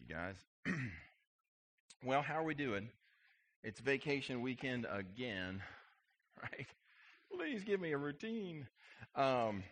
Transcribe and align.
You, 0.00 0.14
guys. 0.14 0.36
well, 2.04 2.22
how 2.22 2.34
are 2.34 2.44
we 2.44 2.54
doing? 2.54 2.88
It's 3.62 3.80
vacation 3.80 4.42
weekend 4.42 4.86
again, 4.90 5.62
right? 6.42 6.66
Please 7.34 7.64
give 7.64 7.80
me 7.80 7.92
a 7.92 7.98
routine. 7.98 8.66
Um, 9.14 9.62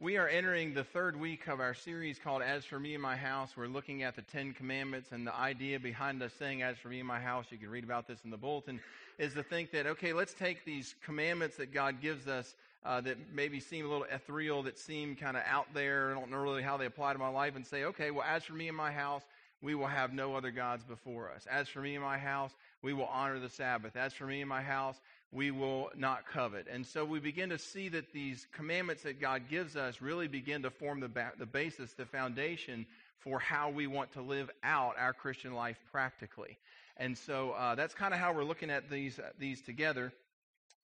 we 0.00 0.16
are 0.16 0.28
entering 0.28 0.74
the 0.74 0.84
third 0.84 1.18
week 1.18 1.46
of 1.46 1.60
our 1.60 1.74
series 1.74 2.18
called 2.18 2.42
As 2.42 2.64
for 2.64 2.80
Me 2.80 2.94
and 2.94 3.02
My 3.02 3.16
House. 3.16 3.56
We're 3.56 3.66
looking 3.66 4.02
at 4.02 4.16
the 4.16 4.22
Ten 4.22 4.52
Commandments, 4.52 5.12
and 5.12 5.26
the 5.26 5.34
idea 5.34 5.78
behind 5.78 6.22
us 6.22 6.32
saying 6.38 6.62
As 6.62 6.76
for 6.78 6.88
Me 6.88 6.98
and 6.98 7.08
My 7.08 7.20
House, 7.20 7.46
you 7.50 7.58
can 7.58 7.70
read 7.70 7.84
about 7.84 8.06
this 8.06 8.18
in 8.24 8.30
the 8.30 8.36
bulletin, 8.36 8.80
is 9.18 9.34
to 9.34 9.42
think 9.42 9.70
that, 9.72 9.86
okay, 9.86 10.12
let's 10.12 10.34
take 10.34 10.64
these 10.64 10.94
commandments 11.04 11.56
that 11.56 11.72
God 11.72 12.00
gives 12.00 12.26
us 12.28 12.54
uh, 12.84 13.00
that 13.00 13.16
maybe 13.34 13.58
seem 13.58 13.84
a 13.84 13.88
little 13.88 14.06
ethereal, 14.10 14.62
that 14.62 14.78
seem 14.78 15.16
kind 15.16 15.36
of 15.36 15.42
out 15.46 15.66
there, 15.74 16.12
I 16.12 16.14
don't 16.14 16.30
know 16.30 16.38
really 16.38 16.62
how 16.62 16.76
they 16.76 16.86
apply 16.86 17.12
to 17.12 17.18
my 17.18 17.28
life, 17.28 17.56
and 17.56 17.66
say, 17.66 17.84
okay, 17.84 18.10
well, 18.10 18.24
as 18.28 18.44
for 18.44 18.52
me 18.52 18.68
and 18.68 18.76
my 18.76 18.92
house, 18.92 19.22
we 19.62 19.74
will 19.74 19.86
have 19.86 20.12
no 20.12 20.34
other 20.34 20.50
gods 20.50 20.84
before 20.84 21.30
us. 21.30 21.46
As 21.50 21.68
for 21.68 21.80
me 21.80 21.94
and 21.94 22.04
my 22.04 22.18
house, 22.18 22.52
we 22.82 22.92
will 22.92 23.06
honor 23.06 23.38
the 23.38 23.48
Sabbath. 23.48 23.96
As 23.96 24.12
for 24.12 24.26
me 24.26 24.40
and 24.40 24.48
my 24.48 24.62
house, 24.62 25.00
we 25.32 25.50
will 25.50 25.90
not 25.96 26.26
covet. 26.26 26.66
And 26.70 26.86
so 26.86 27.04
we 27.04 27.18
begin 27.18 27.48
to 27.50 27.58
see 27.58 27.88
that 27.88 28.12
these 28.12 28.46
commandments 28.52 29.02
that 29.02 29.20
God 29.20 29.42
gives 29.48 29.76
us 29.76 30.00
really 30.00 30.28
begin 30.28 30.62
to 30.62 30.70
form 30.70 31.00
the, 31.00 31.08
ba- 31.08 31.32
the 31.38 31.46
basis, 31.46 31.92
the 31.92 32.06
foundation 32.06 32.86
for 33.18 33.38
how 33.38 33.70
we 33.70 33.86
want 33.86 34.12
to 34.12 34.22
live 34.22 34.50
out 34.62 34.94
our 34.98 35.12
Christian 35.12 35.54
life 35.54 35.78
practically. 35.90 36.58
And 36.96 37.16
so 37.16 37.52
uh, 37.52 37.74
that's 37.74 37.94
kind 37.94 38.14
of 38.14 38.20
how 38.20 38.32
we're 38.32 38.44
looking 38.44 38.70
at 38.70 38.88
these, 38.88 39.18
uh, 39.18 39.30
these 39.38 39.60
together. 39.60 40.12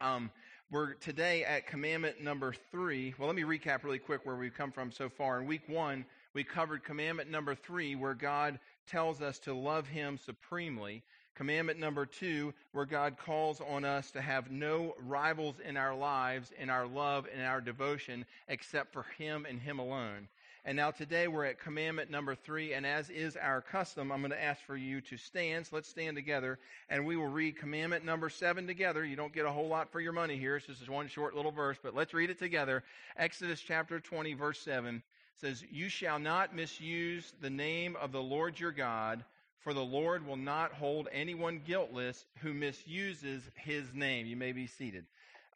Um, 0.01 0.30
we're 0.71 0.95
today 0.95 1.45
at 1.45 1.66
commandment 1.66 2.23
number 2.23 2.55
three. 2.71 3.15
Well, 3.19 3.27
let 3.27 3.37
me 3.37 3.43
recap 3.43 3.84
really 3.84 3.98
quick 3.98 4.25
where 4.25 4.37
we've 4.37 4.55
come 4.55 4.73
from 4.73 4.91
so 4.91 5.09
far. 5.09 5.41
In 5.41 5.47
week 5.47 5.69
one, 5.69 6.05
we 6.35 6.45
covered 6.45 6.85
commandment 6.85 7.30
number 7.30 7.55
three, 7.55 7.95
where 7.95 8.15
God 8.15 8.59
tells 8.87 9.21
us 9.21 9.38
to 9.41 9.55
love 9.55 9.87
Him 9.87 10.19
supremely. 10.19 11.02
Commandment 11.35 11.79
number 11.79 12.07
two, 12.07 12.52
where 12.73 12.85
God 12.85 13.16
calls 13.18 13.60
on 13.60 13.85
us 13.85 14.10
to 14.13 14.21
have 14.21 14.51
no 14.51 14.95
rivals 15.07 15.57
in 15.66 15.77
our 15.77 15.95
lives, 15.95 16.52
in 16.59 16.71
our 16.71 16.87
love, 16.87 17.27
and 17.35 17.43
our 17.43 17.60
devotion, 17.60 18.24
except 18.49 18.93
for 18.93 19.05
Him 19.18 19.46
and 19.49 19.60
Him 19.60 19.79
alone. 19.79 20.29
And 20.65 20.77
now 20.77 20.93
today 20.93 21.27
we're 21.27 21.46
at 21.46 21.59
commandment 21.59 22.09
number 22.09 22.37
three, 22.37 22.73
and 22.73 22.87
as 22.87 23.10
is 23.10 23.37
our 23.37 23.60
custom, 23.60 24.13
I'm 24.13 24.21
going 24.21 24.30
to 24.30 24.41
ask 24.41 24.63
for 24.65 24.77
you 24.77 25.01
to 25.01 25.16
stand. 25.16 25.66
So 25.66 25.74
let's 25.74 25.88
stand 25.88 26.15
together, 26.15 26.60
and 26.88 27.05
we 27.05 27.16
will 27.16 27.27
read 27.27 27.57
commandment 27.57 28.05
number 28.05 28.30
seven 28.30 28.68
together. 28.68 29.05
You 29.05 29.16
don't 29.16 29.33
get 29.33 29.45
a 29.45 29.51
whole 29.51 29.66
lot 29.66 29.90
for 29.90 30.01
your 30.01 30.13
money 30.13 30.37
here. 30.37 30.55
It's 30.55 30.66
just 30.66 30.88
one 30.88 31.09
short 31.09 31.35
little 31.35 31.51
verse, 31.51 31.79
but 31.83 31.96
let's 31.96 32.15
read 32.15 32.30
it 32.30 32.38
together. 32.38 32.85
Exodus 33.16 33.60
chapter 33.60 33.99
20, 33.99 34.35
verse 34.35 34.60
7 34.60 35.02
says, 35.40 35.65
You 35.68 35.88
shall 35.88 36.21
not 36.21 36.55
misuse 36.55 37.35
the 37.40 37.51
name 37.51 37.96
of 38.01 38.13
the 38.13 38.23
Lord 38.23 38.60
your 38.60 38.71
God, 38.71 39.24
for 39.59 39.74
the 39.74 39.80
Lord 39.80 40.24
will 40.24 40.37
not 40.37 40.73
hold 40.73 41.09
anyone 41.10 41.60
guiltless 41.66 42.24
who 42.38 42.55
misuses 42.55 43.43
his 43.57 43.93
name. 43.93 44.27
You 44.27 44.37
may 44.37 44.52
be 44.52 44.68
seated. 44.68 45.07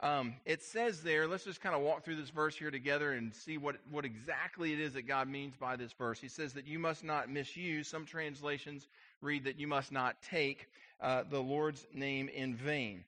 Um, 0.01 0.35
it 0.45 0.63
says 0.63 1.03
there, 1.03 1.27
let's 1.27 1.45
just 1.45 1.63
kind 1.63 1.75
of 1.75 1.81
walk 1.81 2.05
through 2.05 2.17
this 2.17 2.29
verse 2.29 2.55
here 2.55 2.71
together 2.71 3.13
and 3.13 3.35
see 3.35 3.57
what, 3.57 3.77
what 3.91 4.05
exactly 4.05 4.75
it 4.75 4.81
is 4.81 4.93
that 4.93 5.07
God 5.07 5.27
means 5.27 5.55
by 5.57 5.77
this 5.77 5.93
verse. 5.93 6.21
He 6.21 6.29
says 6.29 6.53
that 6.53 6.67
you 6.67 6.79
must 6.79 7.03
not 7.03 7.31
misuse. 7.31 7.89
Some 7.89 8.05
translations 8.05 8.89
read 9.23 9.45
that 9.45 9.59
you 9.59 9.67
must 9.67 9.93
not 9.93 10.17
take 10.23 10.69
uh, 11.01 11.23
the 11.31 11.41
Lord's 11.41 11.87
name 11.95 12.29
in 12.29 12.55
vain. 12.55 13.05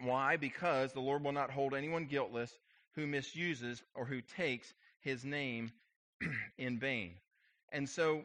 Why? 0.00 0.36
Because 0.36 0.92
the 0.92 1.00
Lord 1.00 1.22
will 1.22 1.32
not 1.32 1.50
hold 1.50 1.74
anyone 1.74 2.06
guiltless 2.06 2.58
who 2.94 3.06
misuses 3.06 3.82
or 3.94 4.06
who 4.06 4.20
takes 4.20 4.72
his 5.00 5.24
name 5.24 5.72
in 6.58 6.78
vain. 6.78 7.14
And 7.70 7.88
so 7.88 8.22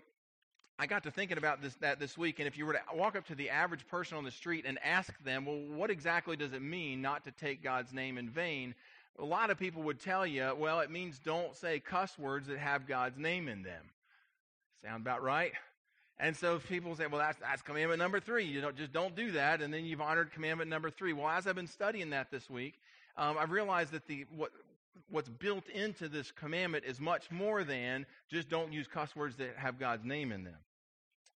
I 0.81 0.87
got 0.87 1.03
to 1.03 1.11
thinking 1.11 1.37
about 1.37 1.61
this 1.61 1.75
that 1.81 1.99
this 1.99 2.17
week, 2.17 2.39
and 2.39 2.47
if 2.47 2.57
you 2.57 2.65
were 2.65 2.71
to 2.71 2.79
walk 2.95 3.17
up 3.17 3.27
to 3.27 3.35
the 3.35 3.49
average 3.49 3.85
person 3.87 4.17
on 4.17 4.23
the 4.23 4.31
street 4.31 4.63
and 4.65 4.79
ask 4.81 5.13
them, 5.25 5.45
well, 5.45 5.59
what 5.77 5.89
exactly 5.89 6.37
does 6.37 6.53
it 6.53 6.61
mean 6.61 7.01
not 7.01 7.25
to 7.25 7.31
take 7.31 7.61
God's 7.61 7.91
name 7.91 8.17
in 8.17 8.29
vain? 8.29 8.73
A 9.19 9.25
lot 9.25 9.49
of 9.49 9.59
people 9.59 9.83
would 9.83 9.99
tell 9.99 10.25
you, 10.25 10.55
well, 10.57 10.79
it 10.79 10.89
means 10.89 11.19
don't 11.19 11.53
say 11.57 11.81
cuss 11.81 12.17
words 12.17 12.47
that 12.47 12.59
have 12.59 12.87
God's 12.87 13.17
name 13.17 13.49
in 13.49 13.61
them. 13.61 13.83
Sound 14.81 15.01
about 15.01 15.21
right? 15.21 15.51
And 16.17 16.35
so 16.35 16.59
people 16.59 16.95
say, 16.95 17.07
well, 17.07 17.19
that's, 17.19 17.37
that's 17.39 17.61
commandment 17.61 17.99
number 17.99 18.21
three. 18.21 18.45
You 18.45 18.61
don't 18.61 18.77
just 18.77 18.93
don't 18.93 19.17
do 19.17 19.31
that, 19.31 19.61
and 19.61 19.73
then 19.73 19.83
you've 19.83 19.99
honored 19.99 20.31
commandment 20.31 20.69
number 20.69 20.89
three. 20.89 21.11
Well, 21.11 21.27
as 21.27 21.45
I've 21.45 21.55
been 21.55 21.67
studying 21.67 22.11
that 22.11 22.31
this 22.31 22.49
week, 22.49 22.79
um, 23.17 23.37
I've 23.37 23.51
realized 23.51 23.91
that 23.91 24.07
the 24.07 24.25
what 24.33 24.51
what's 25.09 25.29
built 25.29 25.67
into 25.69 26.07
this 26.07 26.31
commandment 26.31 26.85
is 26.85 27.01
much 27.01 27.31
more 27.31 27.65
than 27.65 28.05
just 28.29 28.47
don't 28.47 28.71
use 28.71 28.87
cuss 28.87 29.13
words 29.15 29.35
that 29.37 29.55
have 29.57 29.77
God's 29.77 30.05
name 30.05 30.31
in 30.31 30.43
them. 30.45 30.55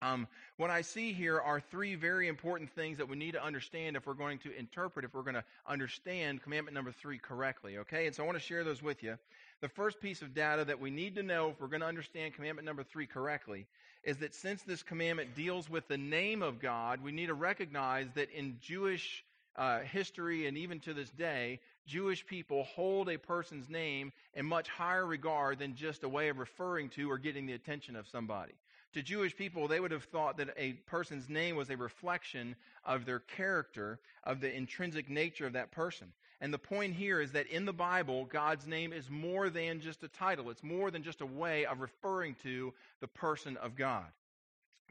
Um, 0.01 0.27
what 0.55 0.69
I 0.69 0.81
see 0.81 1.11
here 1.11 1.39
are 1.39 1.59
three 1.59 1.95
very 1.95 2.29
important 2.29 2.71
things 2.71 2.97
that 2.99 3.09
we 3.09 3.17
need 3.17 3.33
to 3.33 3.43
understand 3.43 3.97
if 3.97 4.07
we're 4.07 4.13
going 4.13 4.39
to 4.39 4.57
interpret, 4.57 5.03
if 5.03 5.13
we're 5.13 5.23
going 5.23 5.35
to 5.35 5.43
understand 5.67 6.41
commandment 6.41 6.73
number 6.73 6.91
three 6.91 7.17
correctly, 7.17 7.79
okay? 7.79 8.07
And 8.07 8.15
so 8.15 8.23
I 8.23 8.25
want 8.25 8.37
to 8.37 8.43
share 8.43 8.63
those 8.63 8.81
with 8.81 9.03
you. 9.03 9.17
The 9.61 9.67
first 9.67 9.99
piece 9.99 10.21
of 10.21 10.33
data 10.33 10.63
that 10.65 10.79
we 10.79 10.89
need 10.89 11.15
to 11.15 11.23
know 11.23 11.49
if 11.49 11.59
we're 11.59 11.67
going 11.67 11.81
to 11.81 11.87
understand 11.87 12.33
commandment 12.33 12.65
number 12.65 12.83
three 12.83 13.07
correctly 13.07 13.67
is 14.03 14.17
that 14.17 14.33
since 14.33 14.61
this 14.63 14.83
commandment 14.83 15.35
deals 15.35 15.69
with 15.69 15.85
the 15.89 15.97
name 15.97 16.41
of 16.41 16.61
God, 16.61 17.03
we 17.03 17.11
need 17.11 17.27
to 17.27 17.33
recognize 17.33 18.07
that 18.15 18.31
in 18.31 18.57
Jewish 18.61 19.25
uh, 19.57 19.79
history 19.79 20.47
and 20.47 20.57
even 20.57 20.79
to 20.81 20.93
this 20.93 21.09
day, 21.09 21.59
Jewish 21.85 22.25
people 22.25 22.63
hold 22.63 23.09
a 23.09 23.17
person's 23.17 23.69
name 23.69 24.13
in 24.33 24.45
much 24.45 24.69
higher 24.69 25.05
regard 25.05 25.59
than 25.59 25.75
just 25.75 26.03
a 26.03 26.09
way 26.09 26.29
of 26.29 26.37
referring 26.37 26.87
to 26.89 27.11
or 27.11 27.17
getting 27.17 27.45
the 27.45 27.53
attention 27.53 27.97
of 27.97 28.07
somebody 28.07 28.53
to 28.93 29.01
Jewish 29.01 29.35
people, 29.35 29.67
they 29.67 29.79
would 29.79 29.91
have 29.91 30.05
thought 30.05 30.37
that 30.37 30.49
a 30.57 30.73
person's 30.87 31.29
name 31.29 31.55
was 31.55 31.69
a 31.69 31.77
reflection 31.77 32.55
of 32.83 33.05
their 33.05 33.19
character, 33.19 33.99
of 34.23 34.41
the 34.41 34.53
intrinsic 34.53 35.09
nature 35.09 35.45
of 35.45 35.53
that 35.53 35.71
person. 35.71 36.11
And 36.41 36.53
the 36.53 36.57
point 36.59 36.93
here 36.93 37.19
is 37.19 37.33
that 37.33 37.47
in 37.47 37.65
the 37.65 37.73
Bible, 37.73 38.25
God's 38.25 38.65
name 38.65 38.93
is 38.93 39.09
more 39.09 39.49
than 39.49 39.81
just 39.81 40.03
a 40.03 40.07
title. 40.07 40.49
It's 40.49 40.63
more 40.63 40.89
than 40.89 41.03
just 41.03 41.21
a 41.21 41.25
way 41.25 41.65
of 41.65 41.81
referring 41.81 42.35
to 42.43 42.73
the 43.01 43.07
person 43.07 43.57
of 43.57 43.75
God. 43.75 44.05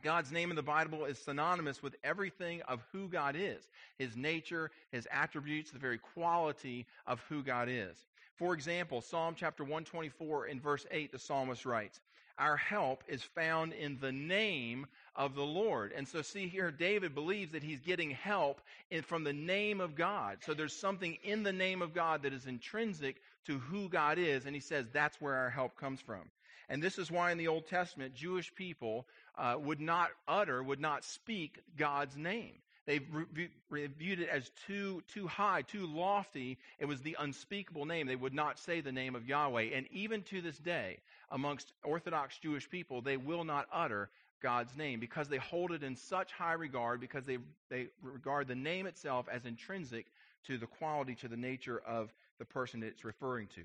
God's 0.02 0.30
name 0.30 0.50
in 0.50 0.56
the 0.56 0.62
Bible 0.62 1.06
is 1.06 1.18
synonymous 1.18 1.82
with 1.82 1.96
everything 2.04 2.62
of 2.62 2.84
who 2.92 3.08
God 3.08 3.34
is 3.36 3.68
his 3.98 4.16
nature, 4.16 4.70
his 4.92 5.08
attributes, 5.10 5.70
the 5.72 5.78
very 5.78 5.98
quality 5.98 6.86
of 7.06 7.20
who 7.28 7.42
God 7.42 7.68
is. 7.68 7.96
For 8.36 8.54
example, 8.54 9.00
Psalm 9.00 9.34
chapter 9.36 9.64
124 9.64 10.46
in 10.46 10.60
verse 10.60 10.86
8, 10.92 11.10
the 11.10 11.18
psalmist 11.18 11.66
writes, 11.66 12.00
our 12.38 12.56
help 12.56 13.02
is 13.08 13.22
found 13.22 13.72
in 13.72 13.98
the 14.00 14.12
name 14.12 14.86
of 15.16 15.34
the 15.34 15.44
Lord. 15.44 15.92
And 15.96 16.06
so, 16.06 16.22
see 16.22 16.48
here, 16.48 16.70
David 16.70 17.14
believes 17.14 17.52
that 17.52 17.62
he's 17.62 17.80
getting 17.80 18.10
help 18.10 18.60
in, 18.90 19.02
from 19.02 19.24
the 19.24 19.32
name 19.32 19.80
of 19.80 19.96
God. 19.96 20.38
So, 20.46 20.54
there's 20.54 20.72
something 20.72 21.18
in 21.24 21.42
the 21.42 21.52
name 21.52 21.82
of 21.82 21.94
God 21.94 22.22
that 22.22 22.32
is 22.32 22.46
intrinsic 22.46 23.16
to 23.46 23.58
who 23.58 23.88
God 23.88 24.18
is, 24.18 24.46
and 24.46 24.54
he 24.54 24.60
says 24.60 24.86
that's 24.92 25.20
where 25.20 25.34
our 25.34 25.50
help 25.50 25.76
comes 25.76 26.00
from. 26.00 26.22
And 26.68 26.82
this 26.82 26.98
is 26.98 27.10
why 27.10 27.32
in 27.32 27.38
the 27.38 27.48
Old 27.48 27.66
Testament, 27.66 28.14
Jewish 28.14 28.54
people 28.54 29.06
uh, 29.36 29.56
would 29.58 29.80
not 29.80 30.10
utter, 30.26 30.62
would 30.62 30.80
not 30.80 31.04
speak 31.04 31.58
God's 31.76 32.16
name. 32.16 32.54
They 32.88 33.00
viewed 33.70 34.20
it 34.20 34.30
as 34.30 34.50
too, 34.66 35.02
too 35.08 35.26
high, 35.26 35.60
too 35.60 35.86
lofty. 35.86 36.56
It 36.78 36.86
was 36.86 37.02
the 37.02 37.18
unspeakable 37.20 37.84
name. 37.84 38.06
They 38.06 38.16
would 38.16 38.32
not 38.32 38.58
say 38.58 38.80
the 38.80 38.92
name 38.92 39.14
of 39.14 39.28
Yahweh. 39.28 39.74
And 39.74 39.86
even 39.92 40.22
to 40.22 40.40
this 40.40 40.56
day, 40.56 40.96
amongst 41.30 41.70
Orthodox 41.84 42.38
Jewish 42.38 42.70
people, 42.70 43.02
they 43.02 43.18
will 43.18 43.44
not 43.44 43.66
utter 43.70 44.08
God's 44.40 44.74
name 44.74 45.00
because 45.00 45.28
they 45.28 45.36
hold 45.36 45.72
it 45.72 45.82
in 45.82 45.96
such 45.96 46.32
high 46.32 46.54
regard, 46.54 46.98
because 46.98 47.26
they, 47.26 47.36
they 47.68 47.88
regard 48.00 48.48
the 48.48 48.54
name 48.54 48.86
itself 48.86 49.26
as 49.30 49.44
intrinsic 49.44 50.06
to 50.46 50.56
the 50.56 50.66
quality, 50.66 51.14
to 51.16 51.28
the 51.28 51.36
nature 51.36 51.82
of 51.86 52.10
the 52.38 52.46
person 52.46 52.82
it's 52.82 53.04
referring 53.04 53.48
to. 53.48 53.60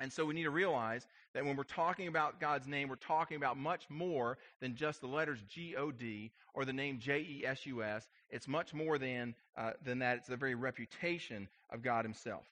And 0.00 0.12
so 0.12 0.24
we 0.24 0.34
need 0.34 0.42
to 0.44 0.50
realize 0.50 1.06
that 1.34 1.44
when 1.44 1.56
we're 1.56 1.62
talking 1.62 2.08
about 2.08 2.40
God's 2.40 2.66
name, 2.66 2.88
we're 2.88 2.96
talking 2.96 3.36
about 3.36 3.56
much 3.56 3.84
more 3.88 4.38
than 4.60 4.74
just 4.74 5.00
the 5.00 5.06
letters 5.06 5.38
G 5.48 5.76
O 5.76 5.90
D 5.90 6.32
or 6.52 6.64
the 6.64 6.72
name 6.72 6.98
J 6.98 7.20
E 7.20 7.44
S 7.46 7.64
U 7.66 7.82
S. 7.82 8.08
It's 8.30 8.48
much 8.48 8.74
more 8.74 8.98
than, 8.98 9.34
uh, 9.56 9.72
than 9.84 10.00
that. 10.00 10.18
It's 10.18 10.28
the 10.28 10.36
very 10.36 10.54
reputation 10.54 11.48
of 11.70 11.82
God 11.82 12.04
Himself. 12.04 12.42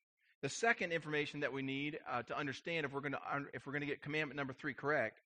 The 0.40 0.48
second 0.48 0.92
information 0.92 1.40
that 1.40 1.52
we 1.52 1.62
need 1.62 1.98
uh, 2.10 2.22
to 2.22 2.36
understand 2.36 2.84
if 2.84 2.92
we're 2.92 3.00
going 3.00 3.12
to 3.12 3.20
if 3.52 3.66
we're 3.66 3.72
going 3.72 3.82
to 3.82 3.86
get 3.86 4.02
commandment 4.02 4.36
number 4.36 4.52
three 4.52 4.74
correct 4.74 5.20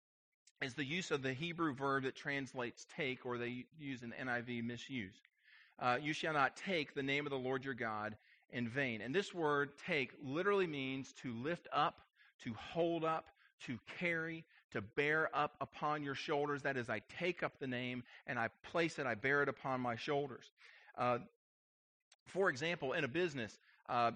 is 0.62 0.74
the 0.74 0.86
use 0.86 1.12
of 1.12 1.22
the 1.22 1.34
Hebrew 1.34 1.74
verb 1.74 2.04
that 2.04 2.16
translates 2.16 2.86
take, 2.96 3.26
or 3.26 3.38
they 3.38 3.66
use 3.80 4.04
an 4.04 4.14
NIV 4.22 4.64
misuse. 4.64 5.16
Uh, 5.80 5.98
you 6.02 6.14
shall 6.14 6.34
not 6.34 6.56
take 6.56 6.94
the 6.94 7.04
name 7.04 7.26
of 7.26 7.32
the 7.32 7.38
Lord 7.38 7.66
your 7.66 7.74
God 7.74 8.16
in 8.52 8.68
vain. 8.68 9.02
And 9.02 9.14
this 9.14 9.34
word 9.34 9.72
take 9.86 10.12
literally 10.24 10.68
means 10.68 11.14
to 11.24 11.34
lift 11.34 11.68
up, 11.74 12.00
to 12.44 12.54
hold 12.54 13.04
up, 13.04 13.26
to 13.66 13.80
carry, 14.00 14.46
to 14.72 14.82
bear 14.82 15.30
up 15.34 15.56
upon 15.62 16.04
your 16.04 16.16
shoulders. 16.16 16.62
That 16.64 16.78
is, 16.78 16.90
I 16.90 17.02
take 17.20 17.44
up 17.44 17.60
the 17.60 17.68
name 17.68 18.04
and 18.28 18.38
I 18.38 18.50
place 18.72 19.00
it, 19.00 19.06
I 19.06 19.16
bear 19.16 19.42
it 19.44 19.50
upon 19.50 19.82
my 19.82 19.96
shoulders. 19.96 20.46
Uh, 20.98 21.20
for 22.28 22.50
example, 22.50 22.94
in 22.94 23.04
a 23.04 23.08
business, 23.08 23.58
uh, 23.88 24.12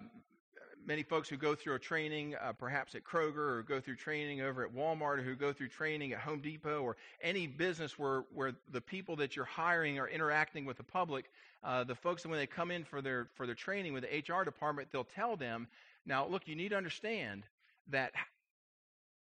many 0.89 1.03
folks 1.03 1.30
who 1.30 1.38
go 1.38 1.53
through 1.53 1.75
a 1.75 1.80
training, 1.80 2.33
uh, 2.41 2.51
perhaps 2.51 2.95
at 2.95 3.03
Kroger, 3.03 3.57
or 3.57 3.62
go 3.62 3.80
through 3.80 3.95
training 3.95 4.41
over 4.41 4.65
at 4.65 4.74
Walmart, 4.74 5.19
or 5.19 5.21
who 5.21 5.36
go 5.36 5.53
through 5.53 5.68
training 5.68 6.13
at 6.13 6.19
Home 6.19 6.39
Depot, 6.39 6.81
or 6.81 6.97
any 7.21 7.45
business 7.45 8.00
where, 8.00 8.24
where 8.33 8.53
the 8.71 8.81
people 8.81 9.15
that 9.18 9.36
you're 9.36 9.45
hiring 9.45 10.00
are 10.00 10.07
interacting 10.07 10.65
with 10.65 10.77
the 10.77 10.83
public. 10.83 11.30
Uh, 11.63 11.83
the 11.83 11.94
folks, 11.94 12.25
when 12.25 12.39
they 12.39 12.47
come 12.47 12.71
in 12.71 12.83
for 12.83 13.03
their, 13.03 13.27
for 13.36 13.45
their 13.45 13.53
training 13.53 13.94
with 13.94 14.03
the 14.03 14.33
HR 14.33 14.44
department, 14.44 14.88
they'll 14.91 15.03
tell 15.03 15.36
them, 15.36 15.68
now, 16.07 16.25
look, 16.25 16.47
you 16.47 16.56
need 16.56 16.69
to 16.69 16.77
understand 16.77 17.44
that 17.89 18.12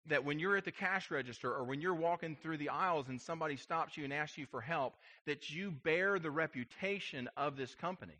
that 0.06 0.24
when 0.24 0.40
you're 0.40 0.56
at 0.56 0.64
the 0.64 0.72
cash 0.72 1.12
register 1.12 1.54
or 1.54 1.62
when 1.62 1.80
you're 1.80 1.94
walking 1.94 2.34
through 2.34 2.56
the 2.56 2.70
aisles 2.70 3.08
and 3.08 3.20
somebody 3.20 3.56
stops 3.56 3.96
you 3.96 4.02
and 4.02 4.12
asks 4.12 4.36
you 4.36 4.46
for 4.46 4.60
help, 4.60 4.96
that 5.26 5.48
you 5.48 5.70
bear 5.70 6.18
the 6.18 6.28
reputation 6.28 7.28
of 7.36 7.56
this 7.56 7.76
company. 7.76 8.16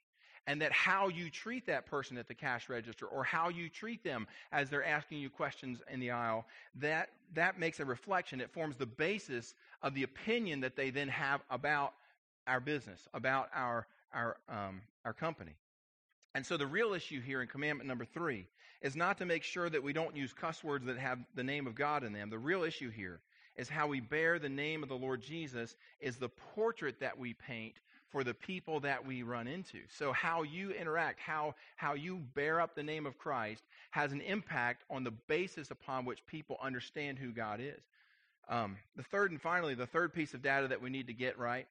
And 0.46 0.60
that 0.60 0.72
how 0.72 1.08
you 1.08 1.30
treat 1.30 1.66
that 1.66 1.86
person 1.86 2.18
at 2.18 2.26
the 2.26 2.34
cash 2.34 2.68
register 2.68 3.06
or 3.06 3.22
how 3.22 3.48
you 3.48 3.68
treat 3.68 4.02
them 4.02 4.26
as 4.50 4.68
they're 4.68 4.84
asking 4.84 5.18
you 5.18 5.30
questions 5.30 5.80
in 5.88 6.00
the 6.00 6.10
aisle, 6.10 6.46
that, 6.80 7.10
that 7.34 7.60
makes 7.60 7.78
a 7.78 7.84
reflection. 7.84 8.40
It 8.40 8.50
forms 8.50 8.76
the 8.76 8.86
basis 8.86 9.54
of 9.82 9.94
the 9.94 10.02
opinion 10.02 10.60
that 10.60 10.74
they 10.74 10.90
then 10.90 11.08
have 11.08 11.42
about 11.48 11.94
our 12.46 12.58
business, 12.58 13.06
about 13.14 13.50
our, 13.54 13.86
our, 14.12 14.36
um, 14.48 14.82
our 15.04 15.12
company. 15.12 15.52
And 16.34 16.44
so 16.44 16.56
the 16.56 16.66
real 16.66 16.94
issue 16.94 17.20
here 17.20 17.42
in 17.42 17.48
commandment 17.48 17.88
number 17.88 18.04
three 18.04 18.46
is 18.80 18.96
not 18.96 19.18
to 19.18 19.24
make 19.24 19.44
sure 19.44 19.70
that 19.70 19.82
we 19.82 19.92
don't 19.92 20.16
use 20.16 20.32
cuss 20.32 20.64
words 20.64 20.86
that 20.86 20.98
have 20.98 21.18
the 21.34 21.44
name 21.44 21.66
of 21.66 21.74
God 21.74 22.02
in 22.04 22.12
them. 22.12 22.30
The 22.30 22.38
real 22.38 22.64
issue 22.64 22.90
here 22.90 23.20
is 23.56 23.68
how 23.68 23.86
we 23.86 24.00
bear 24.00 24.38
the 24.38 24.48
name 24.48 24.82
of 24.82 24.88
the 24.88 24.96
Lord 24.96 25.22
Jesus 25.22 25.76
is 26.00 26.16
the 26.16 26.30
portrait 26.30 26.98
that 27.00 27.18
we 27.18 27.34
paint 27.34 27.74
for 28.12 28.22
the 28.22 28.34
people 28.34 28.80
that 28.80 29.06
we 29.06 29.22
run 29.22 29.48
into. 29.48 29.80
So 29.98 30.12
how 30.12 30.42
you 30.42 30.70
interact, 30.70 31.18
how, 31.18 31.54
how 31.76 31.94
you 31.94 32.18
bear 32.34 32.60
up 32.60 32.74
the 32.74 32.82
name 32.82 33.06
of 33.06 33.18
Christ 33.18 33.64
has 33.90 34.12
an 34.12 34.20
impact 34.20 34.84
on 34.88 35.02
the 35.02 35.10
basis 35.10 35.70
upon 35.70 36.04
which 36.04 36.24
people 36.26 36.58
understand 36.62 37.18
who 37.18 37.32
God 37.32 37.60
is. 37.60 37.80
Um, 38.48 38.76
the 38.96 39.02
third 39.02 39.30
and 39.30 39.40
finally, 39.40 39.74
the 39.74 39.86
third 39.86 40.12
piece 40.12 40.34
of 40.34 40.42
data 40.42 40.68
that 40.68 40.82
we 40.82 40.90
need 40.90 41.08
to 41.08 41.14
get 41.14 41.38
right 41.38 41.66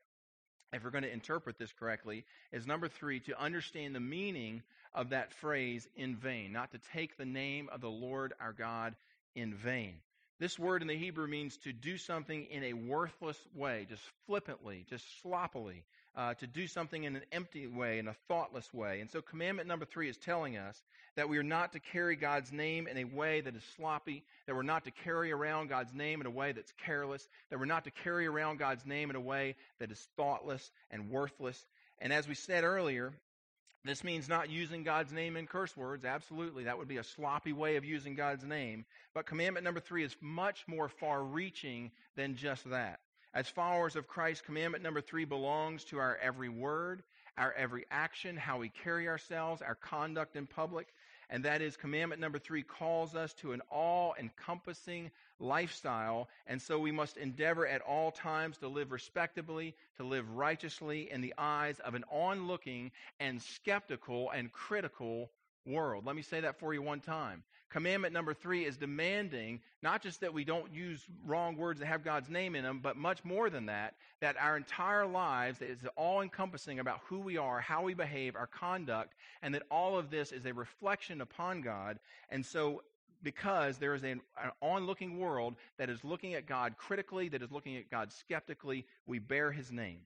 if 0.73 0.83
we're 0.83 0.89
going 0.91 1.03
to 1.03 1.11
interpret 1.11 1.57
this 1.57 1.73
correctly, 1.73 2.23
is 2.51 2.65
number 2.65 2.87
three, 2.87 3.19
to 3.21 3.41
understand 3.41 3.93
the 3.93 3.99
meaning 3.99 4.63
of 4.93 5.09
that 5.09 5.33
phrase 5.33 5.87
in 5.95 6.15
vain, 6.15 6.51
not 6.53 6.71
to 6.71 6.79
take 6.93 7.17
the 7.17 7.25
name 7.25 7.69
of 7.71 7.81
the 7.81 7.89
Lord 7.89 8.33
our 8.39 8.53
God 8.53 8.95
in 9.35 9.53
vain. 9.53 9.95
This 10.39 10.57
word 10.57 10.81
in 10.81 10.87
the 10.87 10.97
Hebrew 10.97 11.27
means 11.27 11.57
to 11.57 11.73
do 11.73 11.97
something 11.97 12.47
in 12.49 12.63
a 12.63 12.73
worthless 12.73 13.37
way, 13.53 13.85
just 13.87 14.01
flippantly, 14.25 14.85
just 14.89 15.05
sloppily, 15.21 15.83
uh, 16.15 16.33
to 16.35 16.47
do 16.47 16.67
something 16.67 17.03
in 17.03 17.15
an 17.15 17.21
empty 17.31 17.67
way, 17.67 17.99
in 17.99 18.07
a 18.07 18.15
thoughtless 18.27 18.73
way. 18.73 18.99
And 18.99 19.09
so, 19.09 19.21
commandment 19.21 19.67
number 19.67 19.85
three 19.85 20.09
is 20.09 20.17
telling 20.17 20.57
us 20.57 20.81
that 21.15 21.29
we 21.29 21.37
are 21.37 21.43
not 21.43 21.73
to 21.73 21.79
carry 21.79 22.15
God's 22.15 22.51
name 22.51 22.87
in 22.87 22.97
a 22.97 23.03
way 23.05 23.41
that 23.41 23.55
is 23.55 23.63
sloppy, 23.75 24.23
that 24.45 24.55
we're 24.55 24.63
not 24.63 24.83
to 24.85 24.91
carry 24.91 25.31
around 25.31 25.67
God's 25.67 25.93
name 25.93 26.21
in 26.21 26.27
a 26.27 26.31
way 26.31 26.51
that's 26.51 26.73
careless, 26.85 27.27
that 27.49 27.59
we're 27.59 27.65
not 27.65 27.85
to 27.85 27.91
carry 27.91 28.27
around 28.27 28.57
God's 28.57 28.85
name 28.85 29.09
in 29.09 29.15
a 29.15 29.21
way 29.21 29.55
that 29.79 29.91
is 29.91 30.07
thoughtless 30.17 30.71
and 30.89 31.09
worthless. 31.09 31.65
And 31.99 32.11
as 32.11 32.27
we 32.27 32.35
said 32.35 32.63
earlier, 32.63 33.13
this 33.83 34.03
means 34.03 34.29
not 34.29 34.49
using 34.49 34.83
God's 34.83 35.11
name 35.11 35.35
in 35.37 35.47
curse 35.47 35.75
words. 35.75 36.05
Absolutely. 36.05 36.65
That 36.65 36.77
would 36.77 36.87
be 36.87 36.97
a 36.97 37.03
sloppy 37.03 37.51
way 37.53 37.77
of 37.77 37.85
using 37.85 38.15
God's 38.15 38.43
name. 38.43 38.85
But 39.13 39.25
commandment 39.25 39.63
number 39.63 39.79
three 39.79 40.03
is 40.03 40.15
much 40.21 40.63
more 40.67 40.87
far 40.87 41.23
reaching 41.23 41.91
than 42.15 42.35
just 42.35 42.69
that. 42.69 42.99
As 43.33 43.47
followers 43.47 43.95
of 43.95 44.09
Christ, 44.09 44.43
commandment 44.43 44.83
number 44.83 44.99
three 44.99 45.23
belongs 45.23 45.85
to 45.85 45.99
our 45.99 46.17
every 46.21 46.49
word, 46.49 47.01
our 47.37 47.53
every 47.53 47.85
action, 47.89 48.35
how 48.35 48.57
we 48.57 48.69
carry 48.83 49.07
ourselves, 49.07 49.61
our 49.61 49.75
conduct 49.75 50.35
in 50.35 50.47
public. 50.47 50.87
And 51.29 51.45
that 51.45 51.61
is 51.61 51.77
commandment 51.77 52.19
number 52.19 52.39
three 52.39 52.61
calls 52.61 53.15
us 53.15 53.33
to 53.35 53.53
an 53.53 53.61
all 53.71 54.13
encompassing 54.19 55.11
lifestyle. 55.39 56.27
And 56.45 56.61
so 56.61 56.77
we 56.77 56.91
must 56.91 57.15
endeavor 57.15 57.65
at 57.65 57.81
all 57.81 58.11
times 58.11 58.57
to 58.57 58.67
live 58.67 58.91
respectably, 58.91 59.75
to 59.95 60.03
live 60.03 60.29
righteously 60.29 61.09
in 61.09 61.21
the 61.21 61.33
eyes 61.37 61.79
of 61.79 61.95
an 61.95 62.03
onlooking 62.11 62.91
and 63.21 63.41
skeptical 63.41 64.29
and 64.29 64.51
critical 64.51 65.31
world. 65.65 66.05
Let 66.05 66.17
me 66.17 66.21
say 66.21 66.41
that 66.41 66.59
for 66.59 66.73
you 66.73 66.81
one 66.81 66.99
time. 66.99 67.43
Commandment 67.71 68.13
number 68.13 68.33
three 68.33 68.65
is 68.65 68.75
demanding 68.75 69.61
not 69.81 70.03
just 70.03 70.19
that 70.21 70.33
we 70.33 70.43
don't 70.43 70.73
use 70.73 71.05
wrong 71.25 71.55
words 71.55 71.79
that 71.79 71.85
have 71.85 72.03
God's 72.03 72.29
name 72.29 72.53
in 72.53 72.63
them, 72.63 72.81
but 72.83 72.97
much 72.97 73.23
more 73.23 73.49
than 73.49 73.67
that, 73.67 73.95
that 74.19 74.35
our 74.37 74.57
entire 74.57 75.05
lives 75.05 75.61
is 75.61 75.79
all 75.95 76.21
encompassing 76.21 76.79
about 76.79 76.99
who 77.05 77.19
we 77.19 77.37
are, 77.37 77.61
how 77.61 77.83
we 77.83 77.93
behave, 77.93 78.35
our 78.35 78.47
conduct, 78.47 79.13
and 79.41 79.55
that 79.55 79.63
all 79.71 79.97
of 79.97 80.09
this 80.09 80.33
is 80.33 80.45
a 80.45 80.53
reflection 80.53 81.21
upon 81.21 81.61
God. 81.61 81.97
And 82.29 82.45
so, 82.45 82.83
because 83.23 83.77
there 83.77 83.95
is 83.95 84.03
an, 84.03 84.19
an 84.43 84.51
onlooking 84.61 85.17
world 85.17 85.55
that 85.77 85.89
is 85.89 86.03
looking 86.03 86.33
at 86.33 86.47
God 86.47 86.75
critically, 86.77 87.29
that 87.29 87.41
is 87.41 87.51
looking 87.51 87.77
at 87.77 87.89
God 87.89 88.11
skeptically, 88.11 88.85
we 89.07 89.19
bear 89.19 89.49
his 89.49 89.71
name. 89.71 89.99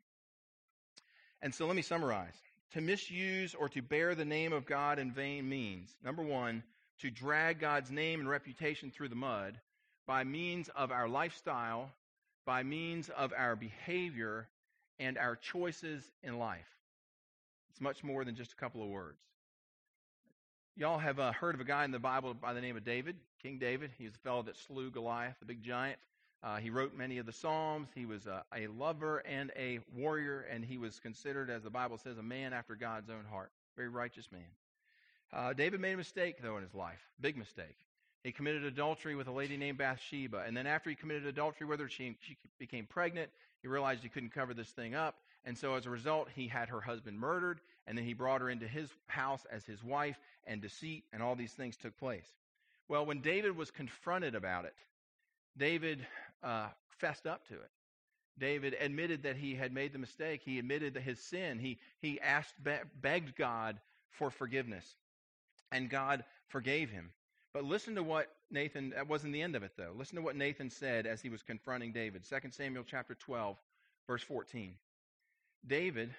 And 1.41 1.53
so 1.53 1.65
let 1.65 1.75
me 1.75 1.81
summarize. 1.81 2.35
To 2.73 2.81
misuse 2.81 3.55
or 3.55 3.69
to 3.69 3.81
bear 3.81 4.13
the 4.13 4.25
name 4.25 4.53
of 4.53 4.65
God 4.65 4.99
in 4.99 5.11
vain 5.11 5.47
means, 5.49 5.89
number 6.03 6.21
one, 6.21 6.61
to 6.99 7.09
drag 7.09 7.59
God's 7.59 7.91
name 7.91 8.19
and 8.19 8.29
reputation 8.29 8.91
through 8.91 9.09
the 9.09 9.15
mud 9.15 9.59
by 10.07 10.23
means 10.23 10.69
of 10.75 10.91
our 10.91 11.07
lifestyle, 11.07 11.89
by 12.45 12.63
means 12.63 13.09
of 13.09 13.33
our 13.37 13.55
behavior, 13.55 14.47
and 14.99 15.17
our 15.17 15.35
choices 15.35 16.03
in 16.23 16.37
life. 16.37 16.67
It's 17.71 17.81
much 17.81 18.03
more 18.03 18.23
than 18.23 18.35
just 18.35 18.53
a 18.53 18.55
couple 18.55 18.81
of 18.81 18.89
words. 18.89 19.19
Y'all 20.77 20.99
have 20.99 21.19
uh, 21.19 21.31
heard 21.31 21.55
of 21.55 21.61
a 21.61 21.65
guy 21.65 21.85
in 21.85 21.91
the 21.91 21.99
Bible 21.99 22.33
by 22.33 22.53
the 22.53 22.61
name 22.61 22.77
of 22.77 22.83
David, 22.83 23.15
King 23.41 23.59
David. 23.59 23.91
He's 23.97 24.11
the 24.11 24.19
fellow 24.19 24.43
that 24.43 24.57
slew 24.57 24.91
Goliath, 24.91 25.35
the 25.39 25.45
big 25.45 25.63
giant. 25.63 25.99
Uh, 26.43 26.57
he 26.57 26.69
wrote 26.69 26.95
many 26.95 27.17
of 27.17 27.25
the 27.25 27.31
Psalms. 27.31 27.87
He 27.95 28.05
was 28.05 28.27
a, 28.27 28.43
a 28.55 28.67
lover 28.67 29.19
and 29.19 29.51
a 29.57 29.79
warrior, 29.95 30.45
and 30.51 30.63
he 30.63 30.77
was 30.77 30.99
considered, 30.99 31.49
as 31.49 31.63
the 31.63 31.69
Bible 31.69 31.97
says, 31.97 32.17
a 32.17 32.23
man 32.23 32.53
after 32.53 32.75
God's 32.75 33.09
own 33.09 33.25
heart. 33.29 33.51
Very 33.75 33.89
righteous 33.89 34.29
man. 34.31 34.41
Uh, 35.35 35.51
David 35.51 35.81
made 35.81 35.93
a 35.93 35.97
mistake, 35.97 36.37
though, 36.41 36.55
in 36.55 36.63
his 36.63 36.73
life. 36.73 37.01
Big 37.19 37.35
mistake. 37.35 37.75
He 38.23 38.31
committed 38.31 38.63
adultery 38.63 39.15
with 39.15 39.27
a 39.27 39.31
lady 39.31 39.57
named 39.57 39.77
Bathsheba. 39.77 40.43
And 40.47 40.55
then 40.55 40.65
after 40.65 40.89
he 40.89 40.95
committed 40.95 41.25
adultery 41.25 41.67
with 41.67 41.81
her, 41.81 41.89
she, 41.89 42.15
she 42.21 42.37
became 42.57 42.85
pregnant. 42.85 43.29
He 43.61 43.67
realized 43.67 44.01
he 44.01 44.09
couldn't 44.09 44.33
cover 44.33 44.53
this 44.53 44.69
thing 44.69 44.95
up. 44.95 45.15
And 45.43 45.57
so 45.57 45.75
as 45.75 45.85
a 45.85 45.89
result, 45.89 46.29
he 46.33 46.47
had 46.47 46.69
her 46.69 46.79
husband 46.79 47.19
murdered. 47.19 47.59
And 47.85 47.97
then 47.97 48.05
he 48.05 48.13
brought 48.13 48.39
her 48.39 48.49
into 48.49 48.67
his 48.67 48.89
house 49.07 49.45
as 49.51 49.65
his 49.65 49.83
wife, 49.83 50.17
and 50.47 50.61
deceit 50.61 51.03
and 51.11 51.21
all 51.21 51.35
these 51.35 51.53
things 51.53 51.75
took 51.75 51.97
place. 51.97 52.27
Well, 52.87 53.05
when 53.05 53.19
David 53.19 53.57
was 53.57 53.71
confronted 53.71 54.35
about 54.35 54.65
it, 54.65 54.75
David 55.57 56.05
uh, 56.43 56.69
fessed 56.99 57.27
up 57.27 57.45
to 57.49 57.55
it. 57.55 57.69
David 58.39 58.75
admitted 58.79 59.23
that 59.23 59.35
he 59.35 59.53
had 59.53 59.73
made 59.73 59.91
the 59.91 59.99
mistake. 59.99 60.41
He 60.45 60.59
admitted 60.59 60.93
that 60.93 61.03
his 61.03 61.19
sin. 61.19 61.59
He, 61.59 61.77
he 61.99 62.21
asked, 62.21 62.53
begged 63.01 63.35
God 63.35 63.79
for 64.11 64.29
forgiveness 64.29 64.85
and 65.75 65.89
God 65.89 66.23
forgave 66.47 66.89
him. 66.89 67.11
But 67.53 67.65
listen 67.65 67.95
to 67.95 68.03
what 68.03 68.27
Nathan, 68.49 68.91
that 68.91 69.07
wasn't 69.07 69.33
the 69.33 69.41
end 69.41 69.55
of 69.55 69.63
it 69.63 69.71
though. 69.77 69.93
Listen 69.97 70.15
to 70.15 70.21
what 70.21 70.35
Nathan 70.35 70.69
said 70.69 71.05
as 71.05 71.21
he 71.21 71.29
was 71.29 71.41
confronting 71.41 71.91
David. 71.91 72.23
2 72.27 72.51
Samuel 72.51 72.85
chapter 72.89 73.15
12, 73.15 73.57
verse 74.07 74.23
14. 74.23 74.73
David, 75.67 76.13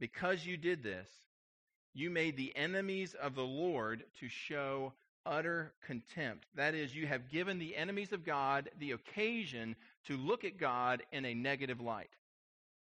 because 0.00 0.44
you 0.44 0.56
did 0.56 0.82
this, 0.82 1.08
you 1.94 2.10
made 2.10 2.36
the 2.36 2.54
enemies 2.56 3.14
of 3.14 3.34
the 3.34 3.42
Lord 3.42 4.04
to 4.20 4.28
show 4.28 4.92
utter 5.26 5.72
contempt. 5.86 6.46
That 6.54 6.74
is, 6.74 6.94
you 6.94 7.06
have 7.06 7.30
given 7.30 7.58
the 7.58 7.76
enemies 7.76 8.12
of 8.12 8.24
God 8.24 8.70
the 8.78 8.92
occasion 8.92 9.76
to 10.06 10.16
look 10.16 10.44
at 10.44 10.58
God 10.58 11.02
in 11.12 11.24
a 11.24 11.34
negative 11.34 11.80
light 11.80 12.10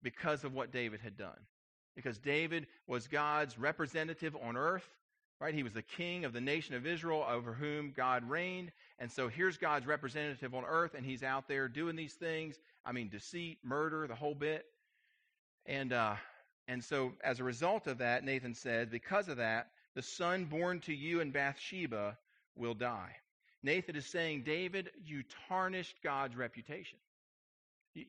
because 0.03 0.43
of 0.43 0.53
what 0.53 0.71
David 0.71 0.99
had 0.99 1.17
done. 1.17 1.39
Because 1.95 2.19
David 2.19 2.67
was 2.85 3.07
God's 3.07 3.57
representative 3.57 4.35
on 4.35 4.55
earth. 4.55 4.87
Right? 5.39 5.53
He 5.53 5.63
was 5.63 5.73
the 5.73 5.83
king 5.83 6.25
of 6.25 6.33
the 6.33 6.41
nation 6.41 6.73
of 6.73 6.87
Israel 6.87 7.23
over 7.29 7.53
whom 7.53 7.93
God 7.95 8.27
reigned. 8.27 8.71
And 8.97 9.11
so 9.11 9.27
here's 9.27 9.57
God's 9.57 9.85
representative 9.85 10.55
on 10.55 10.63
earth, 10.67 10.95
and 10.95 11.05
he's 11.05 11.21
out 11.21 11.47
there 11.47 11.67
doing 11.67 11.95
these 11.95 12.13
things. 12.13 12.59
I 12.83 12.91
mean, 12.91 13.09
deceit, 13.09 13.59
murder, 13.63 14.07
the 14.07 14.15
whole 14.15 14.33
bit. 14.33 14.65
And, 15.67 15.93
uh, 15.93 16.15
and 16.67 16.83
so 16.83 17.13
as 17.23 17.39
a 17.39 17.43
result 17.43 17.85
of 17.85 17.99
that, 17.99 18.23
Nathan 18.23 18.55
said, 18.55 18.89
because 18.89 19.27
of 19.27 19.37
that, 19.37 19.69
the 19.93 20.01
son 20.01 20.45
born 20.45 20.79
to 20.81 20.93
you 20.93 21.19
in 21.21 21.31
Bathsheba 21.31 22.17
will 22.55 22.73
die. 22.73 23.15
Nathan 23.61 23.95
is 23.95 24.05
saying, 24.05 24.43
David, 24.43 24.89
you 25.05 25.23
tarnished 25.47 25.97
God's 26.03 26.35
reputation 26.35 26.97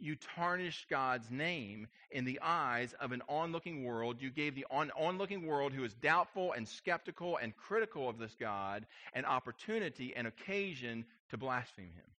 you 0.00 0.16
tarnished 0.36 0.88
God's 0.88 1.30
name 1.30 1.88
in 2.10 2.24
the 2.24 2.40
eyes 2.42 2.94
of 3.00 3.12
an 3.12 3.22
onlooking 3.28 3.84
world. 3.84 4.20
You 4.20 4.30
gave 4.30 4.54
the 4.54 4.66
on, 4.70 4.90
onlooking 4.98 5.46
world 5.46 5.72
who 5.72 5.84
is 5.84 5.94
doubtful 5.94 6.52
and 6.52 6.66
skeptical 6.68 7.36
and 7.36 7.56
critical 7.56 8.08
of 8.08 8.18
this 8.18 8.34
God 8.38 8.86
an 9.12 9.24
opportunity, 9.24 10.14
an 10.14 10.26
occasion 10.26 11.04
to 11.30 11.36
blaspheme 11.36 11.92
him, 11.94 12.10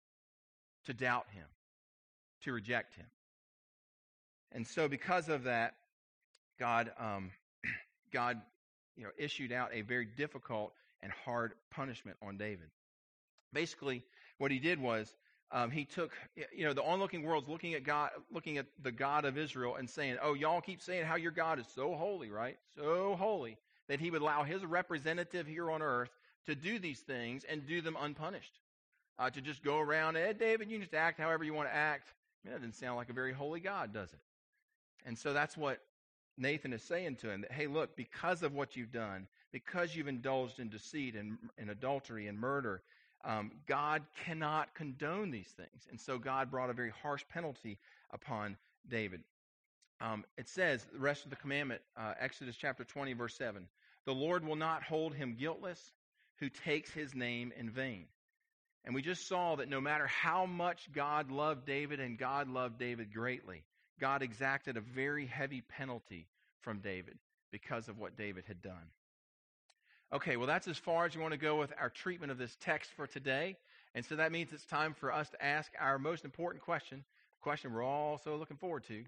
to 0.86 0.94
doubt 0.94 1.26
him, 1.32 1.46
to 2.42 2.52
reject 2.52 2.94
him. 2.94 3.06
And 4.52 4.66
so, 4.66 4.88
because 4.88 5.28
of 5.28 5.44
that, 5.44 5.74
God, 6.58 6.92
um, 6.98 7.30
God, 8.12 8.40
you 8.96 9.04
know, 9.04 9.10
issued 9.16 9.52
out 9.52 9.70
a 9.72 9.82
very 9.82 10.06
difficult 10.06 10.72
and 11.02 11.12
hard 11.24 11.52
punishment 11.70 12.16
on 12.22 12.36
David. 12.36 12.68
Basically, 13.52 14.02
what 14.38 14.50
he 14.50 14.58
did 14.58 14.80
was 14.80 15.12
um, 15.52 15.70
he 15.70 15.84
took, 15.84 16.12
you 16.54 16.64
know, 16.64 16.72
the 16.72 16.82
onlooking 16.82 17.22
world's 17.22 17.48
looking 17.48 17.74
at 17.74 17.84
God, 17.84 18.10
looking 18.30 18.58
at 18.58 18.66
the 18.82 18.92
God 18.92 19.24
of 19.24 19.36
Israel 19.36 19.76
and 19.76 19.88
saying, 19.88 20.18
"Oh, 20.22 20.34
y'all 20.34 20.60
keep 20.60 20.80
saying 20.80 21.04
how 21.04 21.16
your 21.16 21.32
God 21.32 21.58
is 21.58 21.66
so 21.74 21.94
holy, 21.94 22.30
right? 22.30 22.56
So 22.76 23.16
holy 23.16 23.58
that 23.88 24.00
He 24.00 24.10
would 24.10 24.22
allow 24.22 24.44
His 24.44 24.64
representative 24.64 25.46
here 25.46 25.70
on 25.70 25.82
earth 25.82 26.10
to 26.46 26.54
do 26.54 26.78
these 26.78 27.00
things 27.00 27.44
and 27.44 27.66
do 27.66 27.80
them 27.80 27.96
unpunished, 28.00 28.60
uh, 29.18 29.30
to 29.30 29.40
just 29.40 29.62
go 29.62 29.78
around, 29.78 30.16
Ed, 30.16 30.38
David, 30.38 30.70
you 30.70 30.78
just 30.78 30.94
act 30.94 31.20
however 31.20 31.44
you 31.44 31.52
want 31.52 31.68
to 31.68 31.74
act. 31.74 32.08
I 32.08 32.48
mean, 32.48 32.52
that 32.52 32.60
doesn't 32.60 32.76
sound 32.76 32.96
like 32.96 33.10
a 33.10 33.12
very 33.12 33.32
holy 33.32 33.60
God, 33.60 33.92
does 33.92 34.12
it? 34.12 34.20
And 35.04 35.18
so 35.18 35.32
that's 35.32 35.56
what 35.56 35.80
Nathan 36.38 36.72
is 36.72 36.82
saying 36.82 37.16
to 37.16 37.30
him 37.30 37.42
that, 37.42 37.52
hey, 37.52 37.66
look, 37.66 37.96
because 37.96 38.42
of 38.42 38.54
what 38.54 38.76
you've 38.76 38.92
done, 38.92 39.26
because 39.52 39.94
you've 39.94 40.08
indulged 40.08 40.58
in 40.58 40.68
deceit 40.68 41.14
and, 41.14 41.36
and 41.58 41.70
adultery 41.70 42.28
and 42.28 42.38
murder, 42.38 42.82
um, 43.24 43.50
God 43.66 44.02
cannot 44.24 44.74
condone 44.74 45.30
these 45.30 45.48
things. 45.56 45.86
And 45.90 46.00
so 46.00 46.18
God 46.18 46.50
brought 46.50 46.70
a 46.70 46.74
very 46.74 46.92
harsh 47.02 47.24
penalty 47.32 47.78
upon 48.10 48.56
David. 48.88 49.22
Um, 50.00 50.24
it 50.38 50.48
says, 50.48 50.84
the 50.92 50.98
rest 50.98 51.24
of 51.24 51.30
the 51.30 51.36
commandment, 51.36 51.82
uh, 51.96 52.14
Exodus 52.18 52.56
chapter 52.56 52.84
20, 52.84 53.12
verse 53.12 53.34
7 53.36 53.66
The 54.06 54.14
Lord 54.14 54.46
will 54.46 54.56
not 54.56 54.82
hold 54.82 55.14
him 55.14 55.36
guiltless 55.38 55.92
who 56.38 56.48
takes 56.48 56.90
his 56.90 57.14
name 57.14 57.52
in 57.58 57.70
vain. 57.70 58.06
And 58.84 58.94
we 58.94 59.02
just 59.02 59.28
saw 59.28 59.56
that 59.56 59.68
no 59.68 59.80
matter 59.80 60.06
how 60.06 60.46
much 60.46 60.90
God 60.92 61.30
loved 61.30 61.66
David, 61.66 62.00
and 62.00 62.18
God 62.18 62.48
loved 62.48 62.78
David 62.78 63.12
greatly, 63.12 63.62
God 64.00 64.22
exacted 64.22 64.78
a 64.78 64.80
very 64.80 65.26
heavy 65.26 65.60
penalty 65.60 66.26
from 66.62 66.80
David 66.80 67.18
because 67.52 67.88
of 67.88 67.98
what 67.98 68.16
David 68.16 68.44
had 68.46 68.62
done. 68.62 68.90
Okay, 70.12 70.36
well, 70.36 70.48
that's 70.48 70.66
as 70.66 70.76
far 70.76 71.06
as 71.06 71.14
you 71.14 71.20
want 71.20 71.32
to 71.32 71.38
go 71.38 71.56
with 71.56 71.72
our 71.80 71.88
treatment 71.88 72.32
of 72.32 72.38
this 72.38 72.56
text 72.60 72.90
for 72.96 73.06
today. 73.06 73.56
And 73.94 74.04
so 74.04 74.16
that 74.16 74.32
means 74.32 74.52
it's 74.52 74.64
time 74.64 74.92
for 74.92 75.12
us 75.12 75.30
to 75.30 75.44
ask 75.44 75.70
our 75.78 76.00
most 76.00 76.24
important 76.24 76.64
question, 76.64 77.04
the 77.38 77.42
question 77.44 77.72
we're 77.72 77.84
all 77.84 78.18
so 78.18 78.34
looking 78.34 78.56
forward 78.56 78.82
to. 78.88 79.04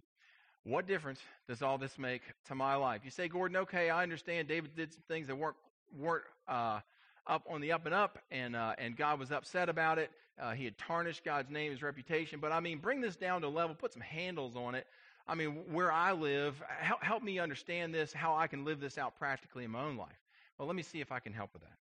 What 0.62 0.86
difference 0.86 1.18
does 1.48 1.60
all 1.60 1.76
this 1.76 1.98
make 1.98 2.22
to 2.46 2.54
my 2.54 2.76
life? 2.76 3.00
You 3.04 3.10
say, 3.10 3.26
Gordon, 3.26 3.56
okay, 3.58 3.90
I 3.90 4.04
understand 4.04 4.46
David 4.46 4.76
did 4.76 4.92
some 4.92 5.02
things 5.08 5.26
that 5.26 5.34
weren't, 5.34 5.56
weren't 5.98 6.22
uh, 6.46 6.78
up 7.26 7.44
on 7.50 7.60
the 7.60 7.72
up 7.72 7.84
and 7.84 7.94
up, 7.94 8.20
and, 8.30 8.54
uh, 8.54 8.74
and 8.78 8.96
God 8.96 9.18
was 9.18 9.32
upset 9.32 9.68
about 9.68 9.98
it. 9.98 10.12
Uh, 10.40 10.52
he 10.52 10.64
had 10.64 10.78
tarnished 10.78 11.24
God's 11.24 11.50
name, 11.50 11.72
his 11.72 11.82
reputation. 11.82 12.38
But 12.38 12.52
I 12.52 12.60
mean, 12.60 12.78
bring 12.78 13.00
this 13.00 13.16
down 13.16 13.40
to 13.40 13.48
a 13.48 13.48
level, 13.48 13.74
put 13.74 13.92
some 13.92 14.02
handles 14.02 14.54
on 14.54 14.76
it. 14.76 14.86
I 15.26 15.34
mean, 15.34 15.64
where 15.72 15.90
I 15.90 16.12
live, 16.12 16.62
help, 16.78 17.02
help 17.02 17.24
me 17.24 17.40
understand 17.40 17.92
this, 17.92 18.12
how 18.12 18.36
I 18.36 18.46
can 18.46 18.64
live 18.64 18.78
this 18.78 18.98
out 18.98 19.18
practically 19.18 19.64
in 19.64 19.72
my 19.72 19.82
own 19.82 19.96
life. 19.96 20.21
Well, 20.62 20.68
let 20.68 20.76
me 20.76 20.84
see 20.84 21.00
if 21.00 21.10
I 21.10 21.18
can 21.18 21.32
help 21.32 21.54
with 21.54 21.62
that. 21.62 21.76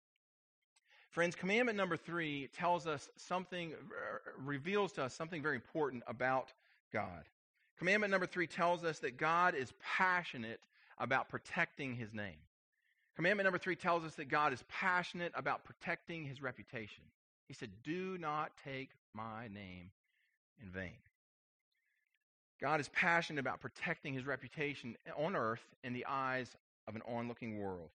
Friends, 1.08 1.34
commandment 1.34 1.78
number 1.78 1.96
three 1.96 2.50
tells 2.54 2.86
us 2.86 3.08
something, 3.16 3.72
reveals 4.44 4.92
to 4.92 5.04
us 5.04 5.14
something 5.14 5.40
very 5.40 5.54
important 5.54 6.02
about 6.06 6.52
God. 6.92 7.24
Commandment 7.78 8.10
number 8.10 8.26
three 8.26 8.46
tells 8.46 8.84
us 8.84 8.98
that 8.98 9.16
God 9.16 9.54
is 9.54 9.72
passionate 9.80 10.60
about 10.98 11.30
protecting 11.30 11.94
his 11.94 12.12
name. 12.12 12.36
Commandment 13.14 13.46
number 13.46 13.56
three 13.56 13.76
tells 13.76 14.04
us 14.04 14.14
that 14.16 14.28
God 14.28 14.52
is 14.52 14.62
passionate 14.68 15.32
about 15.34 15.64
protecting 15.64 16.26
his 16.26 16.42
reputation. 16.42 17.04
He 17.48 17.54
said, 17.54 17.70
Do 17.82 18.18
not 18.18 18.52
take 18.62 18.90
my 19.14 19.48
name 19.48 19.90
in 20.62 20.68
vain. 20.68 20.98
God 22.60 22.78
is 22.80 22.90
passionate 22.90 23.40
about 23.40 23.62
protecting 23.62 24.12
his 24.12 24.26
reputation 24.26 24.98
on 25.16 25.34
earth 25.34 25.64
in 25.82 25.94
the 25.94 26.04
eyes 26.06 26.54
of 26.86 26.94
an 26.94 27.00
onlooking 27.08 27.58
world. 27.58 27.88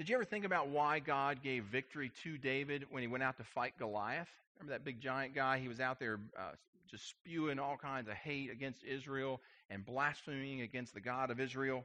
Did 0.00 0.08
you 0.08 0.14
ever 0.14 0.24
think 0.24 0.46
about 0.46 0.68
why 0.68 0.98
God 0.98 1.42
gave 1.42 1.64
victory 1.64 2.10
to 2.22 2.38
David 2.38 2.86
when 2.88 3.02
he 3.02 3.06
went 3.06 3.22
out 3.22 3.36
to 3.36 3.44
fight 3.44 3.74
Goliath? 3.78 4.30
Remember 4.54 4.72
that 4.72 4.82
big 4.82 4.98
giant 4.98 5.34
guy? 5.34 5.58
He 5.58 5.68
was 5.68 5.78
out 5.78 6.00
there 6.00 6.18
uh, 6.38 6.52
just 6.90 7.06
spewing 7.06 7.58
all 7.58 7.76
kinds 7.76 8.08
of 8.08 8.14
hate 8.14 8.50
against 8.50 8.82
Israel 8.82 9.42
and 9.68 9.84
blaspheming 9.84 10.62
against 10.62 10.94
the 10.94 11.02
God 11.02 11.30
of 11.30 11.38
Israel. 11.38 11.84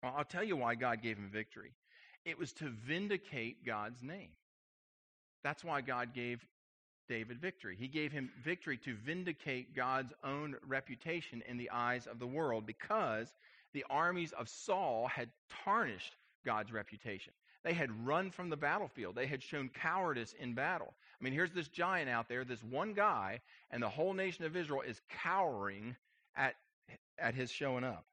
Well, 0.00 0.14
I'll 0.16 0.24
tell 0.24 0.44
you 0.44 0.54
why 0.54 0.76
God 0.76 1.02
gave 1.02 1.16
him 1.16 1.28
victory. 1.28 1.72
It 2.24 2.38
was 2.38 2.52
to 2.52 2.68
vindicate 2.86 3.66
God's 3.66 4.00
name. 4.00 4.30
That's 5.42 5.64
why 5.64 5.80
God 5.80 6.14
gave 6.14 6.46
David 7.08 7.40
victory. 7.40 7.76
He 7.76 7.88
gave 7.88 8.12
him 8.12 8.30
victory 8.44 8.76
to 8.84 8.94
vindicate 8.94 9.74
God's 9.74 10.12
own 10.22 10.54
reputation 10.68 11.42
in 11.48 11.56
the 11.56 11.70
eyes 11.70 12.06
of 12.06 12.20
the 12.20 12.28
world 12.28 12.64
because 12.64 13.34
the 13.72 13.84
armies 13.90 14.32
of 14.38 14.48
Saul 14.48 15.08
had 15.08 15.30
tarnished 15.64 16.14
God's 16.44 16.72
reputation. 16.72 17.32
They 17.64 17.72
had 17.72 18.06
run 18.06 18.30
from 18.30 18.50
the 18.50 18.56
battlefield. 18.56 19.14
They 19.14 19.26
had 19.26 19.42
shown 19.42 19.70
cowardice 19.70 20.34
in 20.38 20.54
battle. 20.54 20.92
I 21.18 21.24
mean, 21.24 21.32
here's 21.32 21.52
this 21.52 21.68
giant 21.68 22.10
out 22.10 22.28
there, 22.28 22.44
this 22.44 22.62
one 22.62 22.92
guy, 22.92 23.40
and 23.70 23.82
the 23.82 23.88
whole 23.88 24.12
nation 24.12 24.44
of 24.44 24.54
Israel 24.54 24.82
is 24.82 25.00
cowering 25.22 25.96
at, 26.36 26.54
at 27.18 27.34
his 27.34 27.50
showing 27.50 27.84
up. 27.84 28.04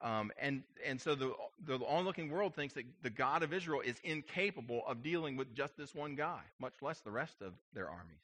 Um, 0.00 0.30
and, 0.40 0.62
and 0.86 1.00
so 1.00 1.14
the, 1.14 1.32
the 1.66 1.78
onlooking 1.84 2.30
world 2.30 2.54
thinks 2.54 2.74
that 2.74 2.84
the 3.02 3.10
God 3.10 3.42
of 3.42 3.52
Israel 3.52 3.80
is 3.80 3.96
incapable 4.04 4.82
of 4.86 5.02
dealing 5.02 5.36
with 5.36 5.54
just 5.54 5.76
this 5.76 5.94
one 5.94 6.14
guy, 6.14 6.40
much 6.60 6.74
less 6.80 7.00
the 7.00 7.10
rest 7.10 7.42
of 7.42 7.52
their 7.74 7.90
armies. 7.90 8.22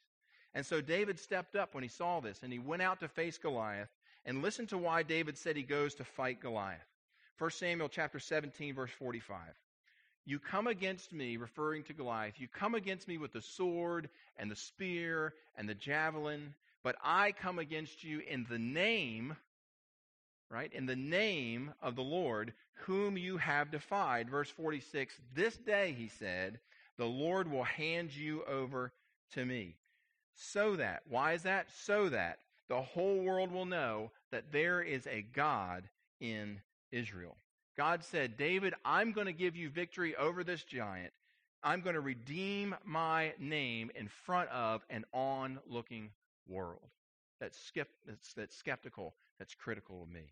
And 0.53 0.65
so 0.65 0.79
David 0.79 1.19
stepped 1.19 1.55
up 1.55 1.73
when 1.73 1.83
he 1.83 1.89
saw 1.89 2.21
this, 2.21 2.39
and 2.41 2.51
he 2.51 2.59
went 2.59 2.81
out 2.81 3.01
to 3.01 3.09
face 3.09 3.37
Goliath. 3.37 3.89
And 4.25 4.41
listen 4.41 4.65
to 4.67 4.77
why 4.77 5.03
David 5.03 5.37
said 5.37 5.55
he 5.55 5.63
goes 5.63 5.93
to 5.95 6.03
fight 6.03 6.39
Goliath. 6.39 6.79
1 7.37 7.51
Samuel 7.51 7.89
chapter 7.89 8.19
17, 8.19 8.75
verse 8.75 8.91
45. 8.97 9.37
You 10.25 10.39
come 10.39 10.67
against 10.67 11.13
me, 11.13 11.37
referring 11.37 11.83
to 11.83 11.93
Goliath, 11.93 12.39
you 12.39 12.47
come 12.47 12.75
against 12.75 13.07
me 13.07 13.17
with 13.17 13.33
the 13.33 13.41
sword 13.41 14.09
and 14.37 14.49
the 14.49 14.55
spear 14.55 15.33
and 15.55 15.69
the 15.69 15.75
javelin, 15.75 16.53
but 16.83 16.95
I 17.03 17.31
come 17.31 17.59
against 17.59 18.03
you 18.03 18.21
in 18.27 18.45
the 18.49 18.57
name, 18.57 19.35
right? 20.49 20.71
In 20.73 20.85
the 20.85 20.95
name 20.95 21.73
of 21.81 21.95
the 21.95 22.01
Lord, 22.01 22.53
whom 22.85 23.17
you 23.17 23.37
have 23.37 23.71
defied. 23.71 24.29
Verse 24.29 24.49
46 24.49 25.13
This 25.33 25.55
day, 25.57 25.95
he 25.97 26.07
said, 26.07 26.59
the 26.97 27.05
Lord 27.05 27.51
will 27.51 27.63
hand 27.63 28.15
you 28.15 28.43
over 28.45 28.93
to 29.33 29.45
me. 29.45 29.75
So 30.33 30.77
that, 30.77 31.03
why 31.09 31.33
is 31.33 31.43
that? 31.43 31.67
So 31.71 32.09
that 32.09 32.39
the 32.67 32.81
whole 32.81 33.19
world 33.19 33.51
will 33.51 33.65
know 33.65 34.11
that 34.31 34.51
there 34.51 34.81
is 34.81 35.05
a 35.07 35.21
God 35.21 35.83
in 36.19 36.61
Israel. 36.91 37.37
God 37.77 38.03
said, 38.03 38.37
David, 38.37 38.73
I'm 38.85 39.11
going 39.11 39.27
to 39.27 39.33
give 39.33 39.55
you 39.55 39.69
victory 39.69 40.15
over 40.15 40.43
this 40.43 40.63
giant. 40.63 41.11
I'm 41.63 41.81
going 41.81 41.95
to 41.95 42.01
redeem 42.01 42.75
my 42.85 43.33
name 43.39 43.91
in 43.95 44.07
front 44.07 44.49
of 44.49 44.85
an 44.89 45.03
onlooking 45.13 46.11
world 46.47 46.89
that's, 47.39 47.71
that's, 48.35 48.55
skeptical, 48.55 49.15
that's 49.39 49.55
critical 49.55 50.03
of 50.03 50.09
me. 50.09 50.31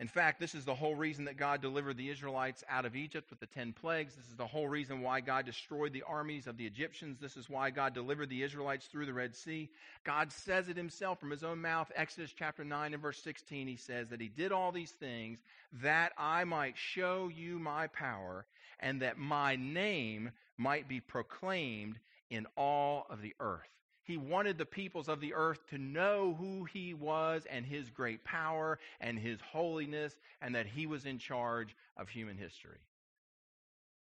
In 0.00 0.08
fact, 0.08 0.40
this 0.40 0.56
is 0.56 0.64
the 0.64 0.74
whole 0.74 0.96
reason 0.96 1.24
that 1.26 1.36
God 1.36 1.62
delivered 1.62 1.96
the 1.96 2.10
Israelites 2.10 2.64
out 2.68 2.84
of 2.84 2.96
Egypt 2.96 3.30
with 3.30 3.38
the 3.38 3.46
ten 3.46 3.72
plagues. 3.72 4.16
This 4.16 4.26
is 4.26 4.34
the 4.34 4.46
whole 4.46 4.66
reason 4.66 5.02
why 5.02 5.20
God 5.20 5.46
destroyed 5.46 5.92
the 5.92 6.02
armies 6.02 6.48
of 6.48 6.56
the 6.56 6.66
Egyptians. 6.66 7.20
This 7.20 7.36
is 7.36 7.48
why 7.48 7.70
God 7.70 7.94
delivered 7.94 8.28
the 8.28 8.42
Israelites 8.42 8.86
through 8.86 9.06
the 9.06 9.12
Red 9.12 9.36
Sea. 9.36 9.70
God 10.02 10.32
says 10.32 10.68
it 10.68 10.76
himself 10.76 11.20
from 11.20 11.30
his 11.30 11.44
own 11.44 11.60
mouth. 11.60 11.92
Exodus 11.94 12.34
chapter 12.36 12.64
9 12.64 12.92
and 12.92 13.02
verse 13.02 13.22
16, 13.22 13.68
he 13.68 13.76
says 13.76 14.08
that 14.08 14.20
he 14.20 14.28
did 14.28 14.50
all 14.50 14.72
these 14.72 14.90
things 14.90 15.38
that 15.74 16.12
I 16.18 16.42
might 16.42 16.76
show 16.76 17.30
you 17.32 17.60
my 17.60 17.86
power 17.86 18.46
and 18.80 19.00
that 19.02 19.16
my 19.16 19.54
name 19.54 20.32
might 20.58 20.88
be 20.88 21.00
proclaimed 21.00 22.00
in 22.30 22.46
all 22.56 23.06
of 23.08 23.22
the 23.22 23.34
earth. 23.38 23.62
He 24.04 24.18
wanted 24.18 24.58
the 24.58 24.66
peoples 24.66 25.08
of 25.08 25.20
the 25.20 25.34
earth 25.34 25.58
to 25.70 25.78
know 25.78 26.36
who 26.38 26.64
he 26.64 26.92
was 26.92 27.46
and 27.50 27.64
his 27.64 27.88
great 27.90 28.22
power 28.22 28.78
and 29.00 29.18
his 29.18 29.40
holiness 29.40 30.14
and 30.42 30.54
that 30.54 30.66
he 30.66 30.86
was 30.86 31.06
in 31.06 31.18
charge 31.18 31.74
of 31.96 32.08
human 32.08 32.36
history. 32.36 32.78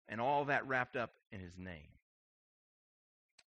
And 0.09 0.19
all 0.19 0.45
that 0.45 0.67
wrapped 0.67 0.97
up 0.97 1.11
in 1.31 1.39
his 1.39 1.57
name. 1.57 1.87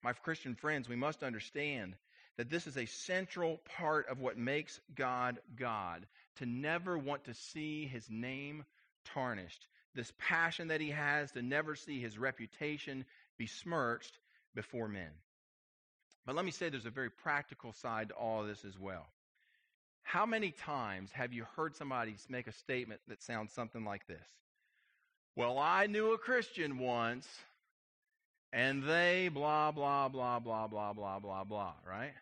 My 0.03 0.13
Christian 0.13 0.55
friends, 0.55 0.89
we 0.89 0.97
must 0.97 1.23
understand 1.23 1.95
that 2.37 2.51
this 2.51 2.67
is 2.67 2.77
a 2.77 2.87
central 2.87 3.61
part 3.77 4.09
of 4.09 4.21
what 4.21 4.37
makes 4.37 4.81
God 4.95 5.39
God, 5.57 6.05
to 6.37 6.47
never 6.47 6.99
want 6.99 7.25
to 7.25 7.35
see 7.35 7.87
his 7.87 8.11
name 8.11 8.65
tarnished. 9.05 9.67
This 9.95 10.13
passion 10.19 10.69
that 10.69 10.81
he 10.81 10.91
has 10.91 11.31
to 11.33 11.43
never 11.43 11.77
see 11.77 12.01
his 12.01 12.19
reputation 12.19 13.05
besmirched 13.39 14.19
before 14.55 14.89
men. 14.89 15.11
But 16.27 16.37
let 16.37 16.45
me 16.45 16.51
say 16.51 16.69
there's 16.69 16.87
a 16.87 16.91
very 16.91 17.11
practical 17.11 17.73
side 17.73 18.09
to 18.09 18.15
all 18.15 18.43
of 18.43 18.49
this 18.49 18.65
as 18.65 18.79
well. 18.79 19.07
How 20.03 20.27
many 20.27 20.53
times 20.53 21.11
have 21.13 21.33
you 21.33 21.45
heard 21.57 21.75
somebody 21.77 22.15
make 22.29 22.47
a 22.47 22.53
statement 22.53 23.01
that 23.09 23.23
sounds 23.23 23.53
something 23.53 23.85
like 23.85 24.07
this? 24.07 24.27
Well, 25.37 25.59
I 25.59 25.87
knew 25.87 26.13
a 26.13 26.19
Christian 26.19 26.79
once, 26.79 27.27
and 28.53 28.85
they 28.85 29.29
blah, 29.29 29.73
blah, 29.73 30.09
blah, 30.09 30.39
blah, 30.39 30.69
blah, 30.69 30.93
blah, 30.93 31.19
blah, 31.19 31.45
blah, 31.45 31.73
right? 31.89 32.13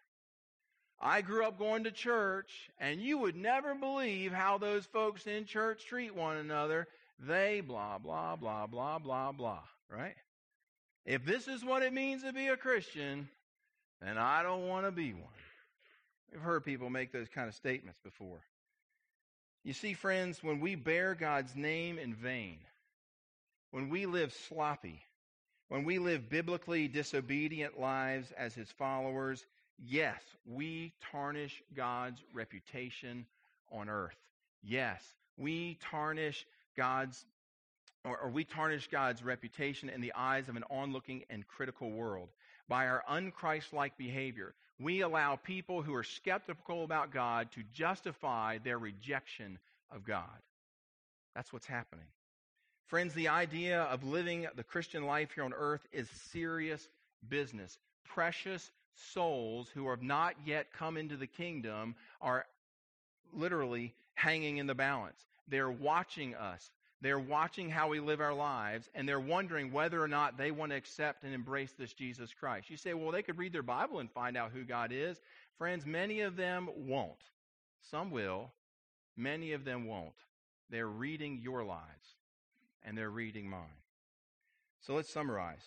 I 1.01 1.21
grew 1.21 1.45
up 1.45 1.59
going 1.59 1.85
to 1.85 1.91
church, 1.91 2.71
and 2.79 3.03
you 3.03 3.19
would 3.19 3.37
never 3.37 3.75
believe 3.75 4.33
how 4.33 4.59
those 4.59 4.87
folks 4.87 5.27
in 5.27 5.45
church 5.45 5.85
treat 5.85 6.15
one 6.15 6.37
another. 6.37 6.87
They 7.19 7.61
blah, 7.61 7.99
blah, 7.99 8.37
blah, 8.37 8.67
blah, 8.67 8.99
blah, 9.01 9.33
blah, 9.33 9.63
right? 9.91 10.15
If 11.05 11.25
this 11.25 11.49
is 11.49 11.65
what 11.65 11.83
it 11.83 11.93
means 11.93 12.23
to 12.23 12.33
be 12.33 12.47
a 12.47 12.57
Christian, 12.57 13.29
then 14.03 14.19
I 14.19 14.43
don't 14.43 14.67
want 14.67 14.87
to 14.87 14.93
be 14.93 15.13
one. 15.13 15.23
We've 16.33 16.41
heard 16.41 16.65
people 16.65 16.91
make 16.91 17.13
those 17.13 17.29
kind 17.29 17.49
of 17.49 17.55
statements 17.55 17.99
before. 18.03 18.41
You 19.65 19.73
see, 19.73 19.95
friends, 19.95 20.43
when 20.43 20.61
we 20.61 20.75
bear 20.75 21.15
God's 21.15 21.55
name 21.55 21.99
in 21.99 22.15
vain, 22.15 22.59
when 23.71 23.91
we 23.91 24.07
live 24.07 24.33
sloppy, 24.49 25.03
when 25.69 25.85
we 25.85 25.99
live 25.99 26.29
biblically 26.29 26.89
disobedient 26.89 27.79
lives 27.79 28.33
as 28.37 28.55
his 28.55 28.71
followers, 28.73 29.47
yes, 29.79 30.21
we 30.47 30.93
tarnish 31.11 31.63
God's 31.75 32.23
reputation 32.35 33.27
on 33.71 33.89
earth. 33.89 34.19
Yes, 34.63 35.03
we 35.37 35.79
tarnish 35.81 36.47
God's 36.77 37.25
or, 38.05 38.19
or, 38.19 38.31
we 38.31 38.43
tarnish 38.43 38.89
God's 38.89 39.23
reputation 39.23 39.89
in 39.89 40.01
the 40.01 40.13
eyes 40.17 40.49
of 40.49 40.57
an 40.57 40.65
onlooking 40.71 41.23
and 41.31 41.47
critical 41.47 41.89
world. 41.89 42.31
By 42.73 42.87
our 42.87 43.05
unchristlike 43.07 43.99
behavior, 43.99 44.55
we 44.81 45.03
allow 45.03 45.37
people 45.37 45.83
who 45.83 45.95
are 45.95 46.03
skeptical 46.03 46.85
about 46.85 47.13
God 47.13 47.53
to 47.53 47.63
justify 47.75 48.57
their 48.65 48.79
rejection 48.79 49.59
of 49.95 50.07
God. 50.07 50.25
That's 51.35 51.53
what's 51.53 51.67
happening. 51.67 52.07
Friends, 52.87 53.13
the 53.13 53.29
idea 53.29 53.83
of 53.83 54.05
living 54.05 54.47
the 54.57 54.65
Christian 54.65 55.05
life 55.05 55.33
here 55.35 55.45
on 55.45 55.53
earth 55.53 55.87
is 55.93 56.09
serious 56.31 56.89
business. 57.29 57.77
Precious 58.07 58.71
souls 59.13 59.69
who 59.75 59.91
have 59.91 60.03
not 60.03 60.35
yet 60.47 60.73
come 60.73 60.97
into 60.97 61.19
the 61.19 61.27
kingdom 61.27 61.95
are 62.23 62.47
literally 63.35 63.93
hanging 64.15 64.57
in 64.57 64.67
the 64.67 64.75
balance. 64.75 65.21
They're 65.47 65.71
watching 65.71 66.35
us. 66.37 66.71
They're 67.03 67.19
watching 67.19 67.69
how 67.69 67.89
we 67.89 67.99
live 67.99 68.21
our 68.21 68.33
lives, 68.33 68.89
and 68.95 69.09
they're 69.09 69.19
wondering 69.19 69.73
whether 69.73 70.01
or 70.01 70.07
not 70.07 70.39
they 70.39 70.53
want 70.53 70.71
to 70.71 70.77
accept 70.77 71.25
and 71.25 71.35
embrace 71.35 71.73
this 71.77 71.93
Jesus 71.93 72.33
Christ. 72.33 72.71
You 72.71 72.77
say, 72.77 72.95
well, 72.95 73.11
they 73.11 73.25
could 73.25 73.39
read 73.39 73.53
their 73.53 73.65
Bible 73.65 73.99
and 73.99 74.09
find 74.09 74.37
out 74.37 74.53
who 74.53 74.63
God 74.63 74.93
is. 74.93 75.21
Friends, 75.59 75.85
many 75.85 76.21
of 76.21 76.37
them 76.37 76.69
won't. 76.77 77.19
Some 77.91 78.13
will, 78.13 78.53
many 79.17 79.53
of 79.53 79.65
them 79.65 79.87
won't. 79.87 80.15
They're 80.71 80.87
reading 80.87 81.41
your 81.43 81.65
lives 81.65 81.83
and 82.85 82.97
they're 82.97 83.11
reading 83.11 83.51
mine. 83.51 83.81
So 84.87 84.95
let's 84.95 85.13
summarize. 85.13 85.65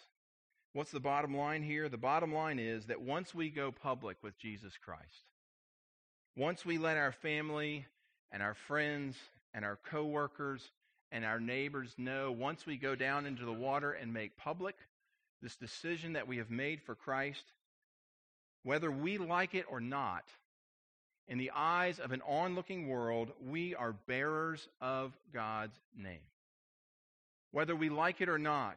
What's 0.74 0.92
the 0.92 1.00
bottom 1.00 1.36
line 1.36 1.63
here? 1.63 1.89
The 1.89 1.98
bottom 1.98 2.34
line 2.34 2.60
is 2.60 2.86
that 2.86 3.01
once 3.01 3.36
we 3.36 3.50
go 3.50 3.72
public 3.72 4.18
with 4.22 4.38
Jesus 4.38 4.74
Christ, 4.84 5.24
once 6.36 6.65
we 6.65 6.77
let 6.77 6.98
our 6.98 7.12
family 7.12 7.86
and 8.32 8.42
our 8.42 8.56
friends 8.56 9.15
and 9.54 9.63
our 9.63 9.77
coworkers 9.89 10.72
and 11.12 11.24
our 11.24 11.39
neighbors 11.39 11.93
know, 11.97 12.31
once 12.31 12.65
we 12.65 12.77
go 12.77 12.95
down 12.95 13.25
into 13.25 13.45
the 13.45 13.53
water 13.53 13.91
and 13.91 14.13
make 14.13 14.38
public 14.38 14.75
this 15.41 15.55
decision 15.55 16.13
that 16.13 16.27
we 16.27 16.38
have 16.38 16.50
made 16.50 16.81
for 16.81 16.95
Christ, 16.95 17.43
whether 18.63 18.91
we 18.91 19.17
like 19.17 19.53
it 19.53 19.65
or 19.69 19.79
not, 19.79 20.24
in 21.27 21.38
the 21.38 21.51
eyes 21.55 22.00
of 22.00 22.12
an 22.12 22.21
onlooking 22.27 22.88
world, 22.88 23.31
we 23.43 23.75
are 23.75 23.93
bearers 24.07 24.67
of 24.81 25.17
God's 25.33 25.79
name 25.97 26.21
whether 27.55 27.74
we 27.74 27.88
like 27.88 28.19
it 28.19 28.27
or 28.27 28.38
not. 28.38 28.75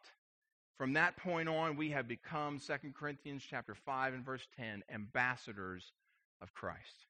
From 0.77 0.93
that 0.93 1.17
point 1.17 1.49
on, 1.49 1.77
we 1.77 1.91
have 1.91 2.07
become 2.07 2.61
2 2.61 2.93
Corinthians 2.97 3.43
chapter 3.45 3.75
5 3.75 4.15
and 4.15 4.25
verse 4.25 4.47
10, 4.57 4.85
ambassadors 4.95 5.91
of 6.41 6.55
Christ. 6.55 7.07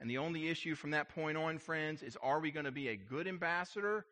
And 0.00 0.10
the 0.10 0.18
only 0.18 0.48
issue 0.48 0.74
from 0.74 0.90
that 0.90 1.08
point 1.08 1.36
on, 1.36 1.58
friends, 1.58 2.02
is 2.02 2.18
are 2.20 2.40
we 2.40 2.50
going 2.50 2.64
to 2.64 2.72
be 2.72 2.88
a 2.88 2.96
good 2.96 3.28
ambassador 3.28 4.06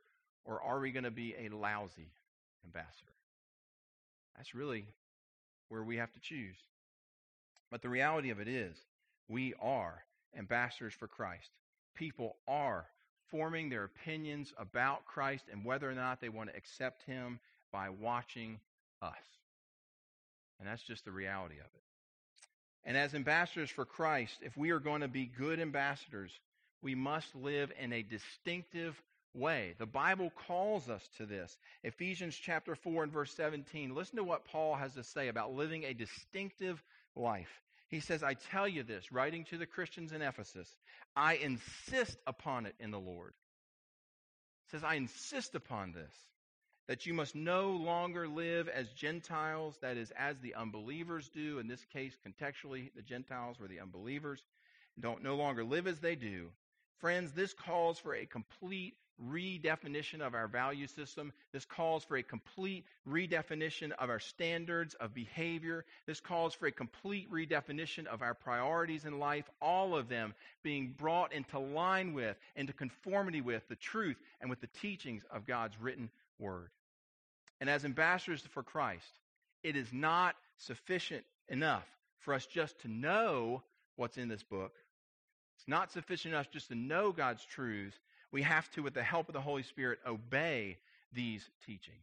or 0.44 0.60
are 0.62 0.80
we 0.80 0.92
going 0.92 1.04
to 1.04 1.10
be 1.10 1.34
a 1.38 1.48
lousy 1.54 2.10
ambassador? 2.64 3.12
That's 4.36 4.54
really 4.54 4.86
where 5.68 5.82
we 5.82 5.96
have 5.96 6.12
to 6.12 6.20
choose. 6.20 6.56
But 7.70 7.82
the 7.82 7.88
reality 7.88 8.30
of 8.30 8.40
it 8.40 8.48
is, 8.48 8.76
we 9.28 9.54
are 9.60 10.02
ambassadors 10.36 10.94
for 10.94 11.06
Christ. 11.06 11.50
People 11.94 12.36
are 12.48 12.86
forming 13.30 13.68
their 13.68 13.84
opinions 13.84 14.52
about 14.58 15.04
Christ 15.04 15.44
and 15.52 15.64
whether 15.64 15.88
or 15.88 15.94
not 15.94 16.20
they 16.20 16.28
want 16.28 16.50
to 16.50 16.56
accept 16.56 17.02
him 17.04 17.38
by 17.72 17.90
watching 17.90 18.58
us. 19.00 19.14
And 20.58 20.68
that's 20.68 20.82
just 20.82 21.04
the 21.04 21.12
reality 21.12 21.54
of 21.54 21.66
it. 21.66 21.82
And 22.84 22.96
as 22.96 23.14
ambassadors 23.14 23.70
for 23.70 23.84
Christ, 23.84 24.34
if 24.42 24.56
we 24.56 24.70
are 24.70 24.80
going 24.80 25.02
to 25.02 25.08
be 25.08 25.26
good 25.26 25.60
ambassadors, 25.60 26.32
we 26.82 26.94
must 26.94 27.34
live 27.34 27.70
in 27.78 27.92
a 27.92 28.02
distinctive 28.02 29.00
way. 29.34 29.74
The 29.78 29.86
Bible 29.86 30.32
calls 30.46 30.88
us 30.88 31.06
to 31.18 31.26
this. 31.26 31.56
Ephesians 31.82 32.36
chapter 32.36 32.74
4 32.74 33.04
and 33.04 33.12
verse 33.12 33.32
17. 33.34 33.94
Listen 33.94 34.16
to 34.16 34.24
what 34.24 34.44
Paul 34.44 34.74
has 34.74 34.94
to 34.94 35.04
say 35.04 35.28
about 35.28 35.54
living 35.54 35.84
a 35.84 35.94
distinctive 35.94 36.82
life. 37.14 37.62
He 37.88 38.00
says, 38.00 38.22
I 38.22 38.34
tell 38.34 38.68
you 38.68 38.84
this, 38.84 39.10
writing 39.10 39.44
to 39.46 39.58
the 39.58 39.66
Christians 39.66 40.12
in 40.12 40.22
Ephesus, 40.22 40.68
I 41.16 41.34
insist 41.34 42.16
upon 42.26 42.66
it 42.66 42.74
in 42.78 42.92
the 42.92 43.00
Lord. 43.00 43.32
He 44.66 44.76
says, 44.76 44.84
I 44.84 44.94
insist 44.94 45.56
upon 45.56 45.92
this, 45.92 46.12
that 46.86 47.06
you 47.06 47.14
must 47.14 47.34
no 47.34 47.70
longer 47.70 48.28
live 48.28 48.68
as 48.68 48.88
Gentiles, 48.90 49.76
that 49.82 49.96
is, 49.96 50.12
as 50.16 50.38
the 50.38 50.54
unbelievers 50.54 51.28
do. 51.34 51.58
In 51.58 51.66
this 51.66 51.84
case, 51.92 52.16
contextually, 52.24 52.90
the 52.94 53.02
Gentiles 53.02 53.58
were 53.58 53.68
the 53.68 53.80
unbelievers. 53.80 54.40
Don't 54.98 55.24
no 55.24 55.34
longer 55.34 55.64
live 55.64 55.88
as 55.88 55.98
they 55.98 56.14
do. 56.14 56.50
Friends, 56.98 57.32
this 57.32 57.54
calls 57.54 57.98
for 57.98 58.14
a 58.14 58.26
complete 58.26 58.94
redefinition 59.28 60.20
of 60.20 60.34
our 60.34 60.48
value 60.48 60.86
system. 60.86 61.32
This 61.52 61.64
calls 61.64 62.04
for 62.04 62.16
a 62.16 62.22
complete 62.22 62.84
redefinition 63.08 63.92
of 63.98 64.10
our 64.10 64.18
standards 64.18 64.94
of 64.94 65.14
behavior. 65.14 65.84
This 66.06 66.20
calls 66.20 66.54
for 66.54 66.66
a 66.66 66.72
complete 66.72 67.30
redefinition 67.30 68.06
of 68.06 68.22
our 68.22 68.34
priorities 68.34 69.04
in 69.04 69.18
life, 69.18 69.48
all 69.60 69.96
of 69.96 70.08
them 70.08 70.34
being 70.62 70.94
brought 70.96 71.32
into 71.32 71.58
line 71.58 72.14
with, 72.14 72.36
into 72.56 72.72
conformity 72.72 73.40
with 73.40 73.66
the 73.68 73.76
truth 73.76 74.16
and 74.40 74.48
with 74.48 74.60
the 74.60 74.68
teachings 74.80 75.22
of 75.30 75.46
God's 75.46 75.78
written 75.80 76.10
word. 76.38 76.70
And 77.60 77.68
as 77.68 77.84
ambassadors 77.84 78.42
for 78.52 78.62
Christ, 78.62 79.18
it 79.62 79.76
is 79.76 79.92
not 79.92 80.36
sufficient 80.56 81.24
enough 81.48 81.86
for 82.20 82.34
us 82.34 82.46
just 82.46 82.80
to 82.80 82.88
know 82.88 83.62
what's 83.96 84.16
in 84.16 84.28
this 84.28 84.42
book. 84.42 84.72
It's 85.58 85.68
not 85.68 85.92
sufficient 85.92 86.32
enough 86.32 86.50
just 86.50 86.68
to 86.68 86.74
know 86.74 87.12
God's 87.12 87.44
truths 87.44 87.98
we 88.32 88.42
have 88.42 88.70
to, 88.72 88.82
with 88.82 88.94
the 88.94 89.02
help 89.02 89.28
of 89.28 89.34
the 89.34 89.40
Holy 89.40 89.62
Spirit, 89.62 89.98
obey 90.06 90.78
these 91.12 91.48
teachings. 91.66 91.96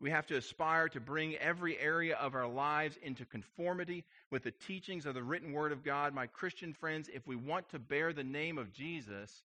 We 0.00 0.10
have 0.10 0.26
to 0.28 0.36
aspire 0.36 0.88
to 0.90 1.00
bring 1.00 1.34
every 1.36 1.78
area 1.78 2.16
of 2.16 2.34
our 2.34 2.46
lives 2.46 2.96
into 3.02 3.24
conformity 3.24 4.04
with 4.30 4.44
the 4.44 4.52
teachings 4.52 5.06
of 5.06 5.14
the 5.14 5.22
written 5.22 5.52
Word 5.52 5.72
of 5.72 5.82
God. 5.82 6.14
My 6.14 6.28
Christian 6.28 6.72
friends, 6.72 7.10
if 7.12 7.26
we 7.26 7.34
want 7.34 7.68
to 7.70 7.80
bear 7.80 8.12
the 8.12 8.22
name 8.22 8.58
of 8.58 8.72
Jesus 8.72 9.42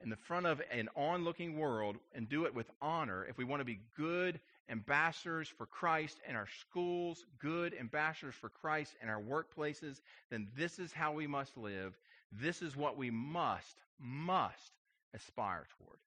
in 0.00 0.08
the 0.08 0.16
front 0.16 0.46
of 0.46 0.62
an 0.70 0.88
onlooking 0.94 1.58
world 1.58 1.96
and 2.14 2.28
do 2.28 2.44
it 2.44 2.54
with 2.54 2.70
honor, 2.80 3.26
if 3.28 3.36
we 3.36 3.44
want 3.44 3.60
to 3.60 3.64
be 3.64 3.80
good 3.96 4.38
ambassadors 4.70 5.48
for 5.48 5.66
Christ 5.66 6.20
in 6.28 6.36
our 6.36 6.46
schools, 6.60 7.24
good 7.40 7.74
ambassadors 7.74 8.36
for 8.36 8.50
Christ 8.50 8.94
in 9.02 9.08
our 9.08 9.20
workplaces, 9.20 10.00
then 10.30 10.46
this 10.56 10.78
is 10.78 10.92
how 10.92 11.12
we 11.12 11.26
must 11.26 11.56
live. 11.56 11.98
This 12.30 12.62
is 12.62 12.76
what 12.76 12.96
we 12.96 13.10
must, 13.10 13.78
must 13.98 14.77
aspire 15.14 15.66
toward. 15.78 15.98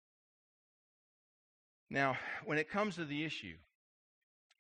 Now, 1.90 2.18
when 2.46 2.58
it 2.58 2.70
comes 2.70 2.96
to 2.96 3.06
the 3.06 3.24
issue, 3.24 3.56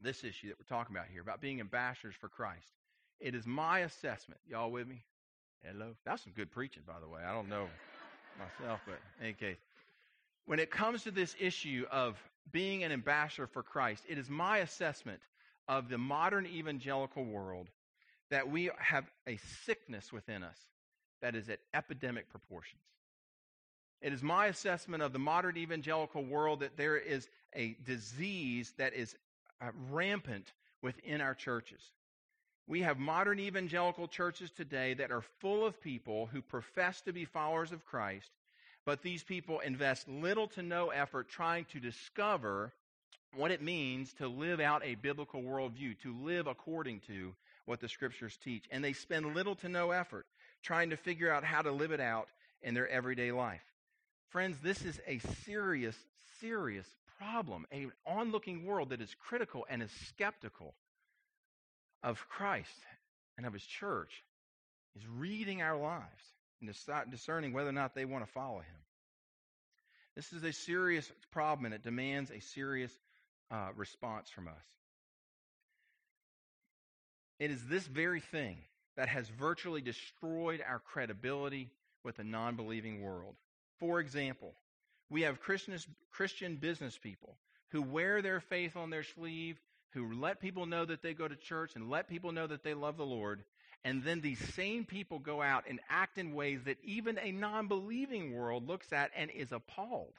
this 0.02 0.24
issue 0.24 0.50
that 0.50 0.58
we're 0.60 0.76
talking 0.78 0.96
about 0.96 1.08
here, 1.12 1.22
about 1.22 1.40
being 1.40 1.60
ambassadors 1.60 2.16
for 2.20 2.28
Christ, 2.28 2.68
it 3.20 3.36
is 3.36 3.46
my 3.46 3.80
assessment. 3.80 4.42
Y'all 4.48 4.72
with 4.72 4.88
me? 4.88 5.04
Hello? 5.64 5.94
That's 6.06 6.24
some 6.24 6.34
good 6.34 6.52
preaching, 6.52 6.84
by 6.86 7.00
the 7.00 7.08
way. 7.08 7.22
I 7.26 7.34
don't 7.34 7.50
know 7.50 7.68
myself, 8.38 8.82
but 8.86 9.00
in 9.20 9.26
any 9.26 9.34
case. 9.34 9.58
When 10.46 10.60
it 10.60 10.72
comes 10.72 11.04
to 11.04 11.12
this 11.12 11.36
issue 11.40 11.86
of 11.92 12.18
being 12.52 12.84
an 12.84 12.92
ambassador 12.92 13.48
for 13.48 13.62
Christ, 13.64 14.04
it 14.10 14.18
is 14.18 14.30
my 14.30 14.58
assessment 14.58 15.20
of 15.68 15.88
the 15.88 15.98
modern 15.98 16.48
evangelical 16.48 17.24
world 17.24 17.70
that 18.32 18.50
we 18.50 18.72
have 18.80 19.06
a 19.28 19.38
sickness 19.66 20.12
within 20.12 20.44
us 20.44 20.58
that 21.22 21.36
is 21.36 21.50
at 21.50 21.60
epidemic 21.74 22.30
proportions. 22.30 22.82
It 24.02 24.14
is 24.14 24.24
my 24.24 24.48
assessment 24.48 25.04
of 25.04 25.14
the 25.14 25.20
modern 25.20 25.58
evangelical 25.58 26.24
world 26.24 26.62
that 26.62 26.78
there 26.78 26.98
is 26.98 27.30
a 27.56 27.76
disease 27.86 28.74
that 28.78 28.94
is 28.94 29.16
uh, 29.62 29.68
rampant 29.92 30.52
within 30.82 31.22
our 31.22 31.36
churches. 31.36 31.82
We 32.68 32.82
have 32.82 32.98
modern 32.98 33.40
evangelical 33.40 34.08
churches 34.08 34.50
today 34.50 34.96
that 34.96 35.12
are 35.12 35.24
full 35.40 35.66
of 35.66 35.82
people 35.82 36.28
who 36.28 36.42
profess 36.42 37.02
to 37.02 37.14
be 37.14 37.26
followers 37.26 37.72
of 37.72 37.86
Christ, 37.86 38.32
but 38.86 39.02
these 39.02 39.24
people 39.24 39.60
invest 39.60 40.08
little 40.08 40.48
to 40.50 40.64
no 40.64 40.90
effort 40.90 41.30
trying 41.30 41.66
to 41.66 41.80
discover 41.80 42.72
what 43.36 43.52
it 43.52 43.62
means 43.62 44.14
to 44.14 44.28
live 44.28 44.60
out 44.60 44.84
a 44.84 44.96
biblical 44.96 45.42
worldview, 45.42 46.00
to 46.00 46.16
live 46.24 46.48
according 46.48 47.02
to 47.08 47.34
what 47.66 47.80
the 47.80 47.88
scriptures 47.88 48.38
teach. 48.44 48.66
And 48.72 48.84
they 48.84 48.94
spend 48.94 49.36
little 49.36 49.56
to 49.56 49.70
no 49.70 49.92
effort 49.92 50.26
trying 50.64 50.90
to 50.90 50.98
figure 50.98 51.32
out 51.32 51.44
how 51.44 51.62
to 51.62 51.72
live 51.72 51.92
it 51.92 52.00
out 52.00 52.28
in 52.62 52.74
their 52.74 52.90
everyday 52.90 53.32
life. 53.32 53.62
Friends, 54.32 54.58
this 54.64 54.82
is 54.84 55.00
a 55.08 55.20
serious, 55.44 55.96
serious 56.40 56.88
problem. 57.20 57.66
An 57.70 57.92
onlooking 58.06 58.66
world 58.66 58.90
that 58.90 59.02
is 59.02 59.14
critical 59.20 59.66
and 59.70 59.84
is 59.84 59.92
skeptical 60.08 60.74
of 62.02 62.26
Christ 62.30 62.70
and 63.38 63.46
of 63.46 63.52
his 63.52 63.66
church 63.66 64.24
is 64.96 65.04
reading 65.06 65.62
our 65.62 65.78
lives 65.78 66.24
and 66.62 66.74
discerning 67.12 67.52
whether 67.52 67.70
or 67.70 67.74
not 67.74 67.94
they 67.94 68.06
want 68.06 68.26
to 68.26 68.32
follow 68.32 68.60
him. 68.60 68.82
This 70.16 70.32
is 70.32 70.44
a 70.46 70.54
serious 70.54 71.12
problem 71.32 71.66
and 71.66 71.74
it 71.74 71.84
demands 71.84 72.32
a 72.32 72.40
serious 72.40 72.92
uh, 73.52 73.70
response 73.76 74.30
from 74.30 74.48
us. 74.48 74.64
It 77.38 77.52
is 77.52 77.66
this 77.66 77.86
very 77.86 78.22
thing 78.22 78.60
that 78.96 79.10
has 79.10 79.28
virtually 79.28 79.82
destroyed 79.82 80.64
our 80.66 80.80
credibility 80.80 81.70
with 82.06 82.16
the 82.16 82.24
non 82.24 82.56
believing 82.56 83.02
world. 83.02 83.36
For 83.82 84.00
example, 84.00 84.54
we 85.10 85.24
have 85.24 85.40
Christian 85.42 86.56
business 86.58 87.00
people 87.00 87.36
who 87.70 87.82
wear 87.82 88.22
their 88.22 88.40
faith 88.40 88.78
on 88.78 88.92
their 88.92 89.04
sleeve, 89.04 89.60
who 89.94 90.14
let 90.14 90.40
people 90.40 90.68
know 90.68 90.86
that 90.86 91.02
they 91.02 91.16
go 91.16 91.28
to 91.28 91.36
church 91.36 91.72
and 91.76 91.90
let 91.90 92.08
people 92.08 92.32
know 92.32 92.46
that 92.46 92.64
they 92.64 92.76
love 92.76 92.96
the 92.96 93.06
Lord. 93.06 93.44
And 93.84 94.04
then 94.04 94.22
these 94.22 94.38
same 94.54 94.86
people 94.86 95.18
go 95.18 95.42
out 95.42 95.64
and 95.68 95.80
act 95.90 96.20
in 96.20 96.36
ways 96.36 96.62
that 96.66 96.78
even 96.84 97.18
a 97.18 97.32
non 97.32 97.68
believing 97.68 98.36
world 98.36 98.68
looks 98.68 98.94
at 98.94 99.10
and 99.18 99.32
is 99.32 99.52
appalled 99.52 100.14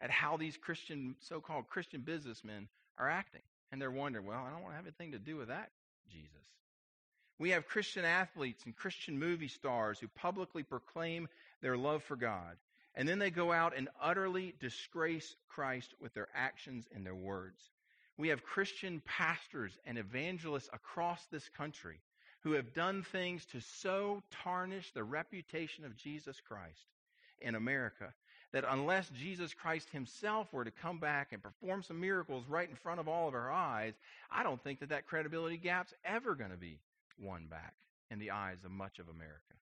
at 0.00 0.12
how 0.12 0.36
these 0.36 0.56
Christian, 0.56 1.16
so 1.18 1.40
called 1.40 1.66
Christian 1.66 2.02
businessmen 2.02 2.68
are 2.96 3.10
acting. 3.10 3.42
And 3.72 3.82
they're 3.82 3.90
wondering, 3.90 4.24
well, 4.24 4.38
I 4.46 4.52
don't 4.52 4.62
want 4.62 4.74
to 4.74 4.76
have 4.76 4.86
anything 4.86 5.12
to 5.12 5.18
do 5.18 5.36
with 5.36 5.48
that, 5.48 5.70
Jesus. 6.08 6.30
We 7.40 7.50
have 7.50 7.66
Christian 7.66 8.04
athletes 8.04 8.62
and 8.66 8.76
Christian 8.76 9.18
movie 9.18 9.48
stars 9.48 9.98
who 9.98 10.06
publicly 10.06 10.62
proclaim 10.62 11.26
their 11.60 11.76
love 11.76 12.04
for 12.04 12.14
God. 12.14 12.56
And 12.94 13.08
then 13.08 13.18
they 13.18 13.30
go 13.30 13.52
out 13.52 13.76
and 13.76 13.88
utterly 14.02 14.54
disgrace 14.60 15.36
Christ 15.48 15.94
with 16.00 16.12
their 16.14 16.28
actions 16.34 16.86
and 16.94 17.06
their 17.06 17.14
words. 17.14 17.60
We 18.16 18.28
have 18.28 18.44
Christian 18.44 19.00
pastors 19.06 19.78
and 19.86 19.96
evangelists 19.96 20.68
across 20.72 21.24
this 21.26 21.48
country 21.56 22.00
who 22.40 22.52
have 22.52 22.74
done 22.74 23.02
things 23.02 23.44
to 23.46 23.60
so 23.60 24.22
tarnish 24.44 24.92
the 24.92 25.04
reputation 25.04 25.84
of 25.84 25.96
Jesus 25.96 26.40
Christ 26.46 26.86
in 27.40 27.54
America 27.54 28.12
that 28.52 28.64
unless 28.68 29.08
Jesus 29.10 29.54
Christ 29.54 29.88
himself 29.90 30.52
were 30.52 30.64
to 30.64 30.70
come 30.70 30.98
back 30.98 31.32
and 31.32 31.42
perform 31.42 31.82
some 31.82 32.00
miracles 32.00 32.44
right 32.48 32.68
in 32.68 32.74
front 32.74 32.98
of 32.98 33.08
all 33.08 33.28
of 33.28 33.34
our 33.34 33.50
eyes, 33.50 33.94
I 34.30 34.42
don't 34.42 34.62
think 34.62 34.80
that 34.80 34.88
that 34.88 35.06
credibility 35.06 35.56
gap's 35.56 35.94
ever 36.04 36.34
going 36.34 36.50
to 36.50 36.56
be 36.56 36.78
won 37.18 37.46
back 37.48 37.74
in 38.10 38.18
the 38.18 38.32
eyes 38.32 38.58
of 38.64 38.70
much 38.72 38.98
of 38.98 39.08
America. 39.08 39.54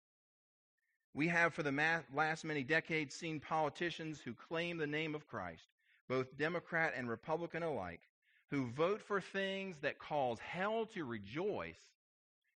We 1.15 1.29
have, 1.29 1.55
for 1.55 1.63
the 1.63 2.03
last 2.15 2.45
many 2.45 2.63
decades, 2.63 3.15
seen 3.15 3.41
politicians 3.41 4.21
who 4.21 4.35
claim 4.35 4.77
the 4.77 4.87
name 4.87 5.15
of 5.15 5.27
Christ, 5.27 5.65
both 6.09 6.37
Democrat 6.39 6.95
and 6.97 7.09
Republican 7.09 7.63
alike, 7.63 8.01
who 8.51 8.67
vote 8.67 9.03
for 9.03 9.21
things 9.21 9.77
that 9.81 9.99
cause 9.99 10.39
hell 10.39 10.87
to 10.95 11.05
rejoice 11.05 11.81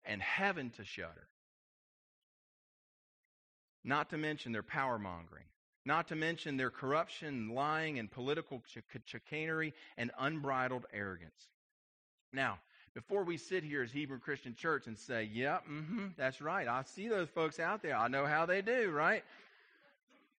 and 0.04 0.20
heaven 0.20 0.70
to 0.70 0.84
shudder. 0.84 1.28
Not 3.82 4.10
to 4.10 4.18
mention 4.18 4.52
their 4.52 4.62
power 4.62 4.98
mongering, 4.98 5.46
not 5.86 6.08
to 6.08 6.16
mention 6.16 6.56
their 6.56 6.70
corruption, 6.70 7.54
lying, 7.54 7.98
and 7.98 8.10
political 8.10 8.62
chicanery 9.06 9.74
and 9.96 10.10
unbridled 10.18 10.86
arrogance. 10.92 11.48
Now, 12.32 12.58
before 12.94 13.24
we 13.24 13.36
sit 13.36 13.62
here 13.62 13.82
as 13.82 13.92
Hebrew 13.92 14.18
Christian 14.18 14.54
Church 14.54 14.86
and 14.86 14.98
say, 14.98 15.28
yeah, 15.32 15.58
mm-hmm, 15.70 16.08
that's 16.16 16.40
right, 16.40 16.66
I 16.66 16.82
see 16.82 17.08
those 17.08 17.28
folks 17.28 17.60
out 17.60 17.82
there, 17.82 17.96
I 17.96 18.08
know 18.08 18.26
how 18.26 18.46
they 18.46 18.62
do, 18.62 18.90
right? 18.90 19.22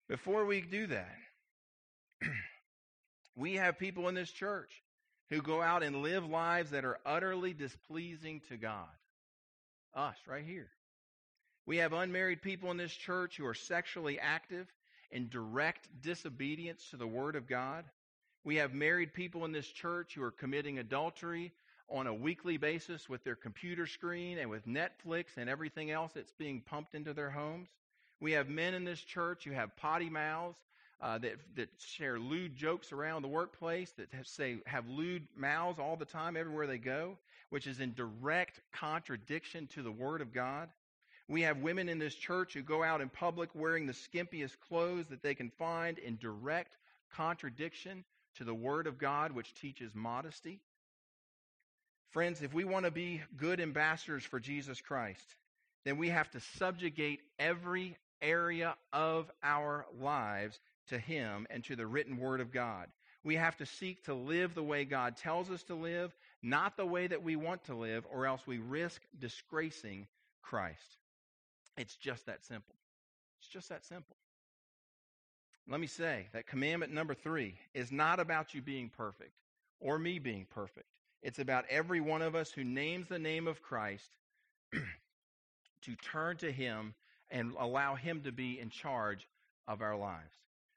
Before 0.07 0.45
we 0.45 0.61
do 0.61 0.87
that, 0.87 1.17
we 3.35 3.55
have 3.55 3.79
people 3.79 4.09
in 4.09 4.15
this 4.15 4.31
church 4.31 4.69
who 5.29 5.41
go 5.41 5.61
out 5.61 5.83
and 5.83 6.01
live 6.01 6.27
lives 6.27 6.71
that 6.71 6.83
are 6.83 6.99
utterly 7.05 7.53
displeasing 7.53 8.41
to 8.49 8.57
God. 8.57 8.87
Us, 9.93 10.15
right 10.27 10.43
here. 10.45 10.69
We 11.65 11.77
have 11.77 11.93
unmarried 11.93 12.41
people 12.41 12.71
in 12.71 12.77
this 12.77 12.93
church 12.93 13.37
who 13.37 13.45
are 13.45 13.53
sexually 13.53 14.19
active 14.19 14.67
in 15.11 15.29
direct 15.29 15.87
disobedience 16.01 16.85
to 16.91 16.97
the 16.97 17.07
Word 17.07 17.35
of 17.35 17.47
God. 17.47 17.85
We 18.43 18.57
have 18.57 18.73
married 18.73 19.13
people 19.13 19.45
in 19.45 19.51
this 19.51 19.67
church 19.67 20.15
who 20.15 20.23
are 20.23 20.31
committing 20.31 20.79
adultery 20.79 21.53
on 21.91 22.08
a 22.08 22.13
weekly 22.13 22.58
basis 22.58 23.10
with 23.10 23.23
their 23.23 23.36
computer 23.36 23.86
screen 23.86 24.38
and 24.38 24.49
with 24.49 24.65
Netflix 24.65 25.25
and 25.38 25.49
everything 25.49 25.91
else 25.91 26.12
that's 26.13 26.32
being 26.34 26.62
pumped 26.62 26.95
into 26.95 27.13
their 27.13 27.30
homes. 27.30 27.69
We 28.19 28.34
have 28.34 28.49
men 28.49 28.73
in 28.73 28.84
this 28.84 29.01
church 29.01 29.43
who 29.43 29.51
have 29.51 29.75
potty 29.77 30.10
mouths 30.10 30.58
uh, 31.01 31.17
that 31.17 31.34
that 31.56 31.69
share 31.80 32.19
lewd 32.19 32.56
jokes 32.56 32.91
around 32.91 33.23
the 33.23 33.27
workplace 33.27 33.91
that 33.97 34.13
have, 34.13 34.27
say 34.27 34.58
have 34.65 34.88
lewd 34.88 35.27
mouths 35.36 35.80
all 35.80 35.95
the 35.95 36.06
time 36.06 36.38
everywhere 36.38 36.67
they 36.67 36.77
go, 36.77 37.17
which 37.49 37.67
is 37.67 37.80
in 37.80 37.93
direct 37.93 38.62
contradiction 38.71 39.67
to 39.67 39.82
the 39.82 39.91
Word 39.91 40.21
of 40.21 40.34
God. 40.34 40.69
We 41.27 41.41
have 41.43 41.58
women 41.58 41.89
in 41.89 41.97
this 41.97 42.13
church 42.13 42.54
who 42.54 42.62
go 42.62 42.84
out 42.84 43.01
in 43.01 43.10
public 43.10 43.49
wearing 43.56 43.88
the 43.88 43.93
skimpiest 43.93 44.60
clothes 44.67 45.08
that 45.08 45.23
they 45.23 45.34
can 45.34 45.49
find 45.58 45.97
in 45.97 46.17
direct 46.17 46.77
contradiction 47.15 48.04
to 48.36 48.43
the 48.43 48.54
Word 48.54 48.86
of 48.86 48.97
God, 48.97 49.32
which 49.32 49.54
teaches 49.56 49.95
modesty. 49.95 50.60
Friends, 52.12 52.41
if 52.41 52.54
we 52.54 52.65
want 52.65 52.86
to 52.86 52.91
be 52.91 53.21
good 53.38 53.62
ambassadors 53.62 54.24
for 54.24 54.39
Jesus 54.39 54.82
Christ, 54.82 55.36
then 55.86 55.97
we 55.97 56.10
have 56.10 56.30
to 56.32 56.41
subjugate 56.58 57.21
every 57.39 57.97
area 58.21 58.76
of 58.91 59.32
our 59.41 59.86
lives 60.00 60.60
to 60.89 60.97
Him 60.97 61.47
and 61.50 61.63
to 61.65 61.76
the 61.78 61.88
written 61.88 62.17
Word 62.17 62.41
of 62.41 62.52
God. 62.52 62.88
We 63.24 63.36
have 63.36 63.56
to 63.58 63.65
seek 63.65 64.04
to 64.06 64.13
live 64.13 64.56
the 64.56 64.63
way 64.63 64.84
God 64.84 65.15
tells 65.15 65.50
us 65.50 65.63
to 65.63 65.76
live, 65.76 66.13
not 66.43 66.76
the 66.76 66.86
way 66.86 67.08
that 67.08 67.24
we 67.24 67.38
want 67.38 67.63
to 67.65 67.76
live, 67.76 68.06
or 68.12 68.26
else 68.26 68.41
we 68.45 68.58
risk 68.58 69.02
disgracing 69.17 70.08
Christ. 70.41 70.97
It's 71.78 71.95
just 71.95 72.26
that 72.26 72.43
simple. 72.43 72.76
It's 73.39 73.47
just 73.47 73.69
that 73.69 73.86
simple. 73.86 74.17
Let 75.69 75.80
me 75.80 75.88
say 75.88 76.28
that 76.34 76.47
commandment 76.47 76.91
number 76.91 77.13
three 77.13 77.56
is 77.74 77.91
not 77.91 78.19
about 78.19 78.54
you 78.54 78.62
being 78.62 78.89
perfect 78.89 79.32
or 79.80 79.97
me 79.97 80.19
being 80.19 80.45
perfect. 80.50 80.90
It's 81.21 81.39
about 81.39 81.65
every 81.69 82.01
one 82.01 82.21
of 82.21 82.36
us 82.36 82.51
who 82.51 82.63
names 82.63 83.07
the 83.07 83.19
name 83.19 83.47
of 83.47 83.62
Christ 83.62 84.10
to 84.73 85.95
turn 85.95 86.38
to 86.38 86.51
Him 86.51 86.95
and 87.29 87.53
allow 87.60 87.95
Him 87.95 88.21
to 88.23 88.31
be 88.31 88.60
in 88.60 88.69
charge 88.69 89.27
of 89.67 89.81
our 89.81 89.95
lives. 89.95 90.34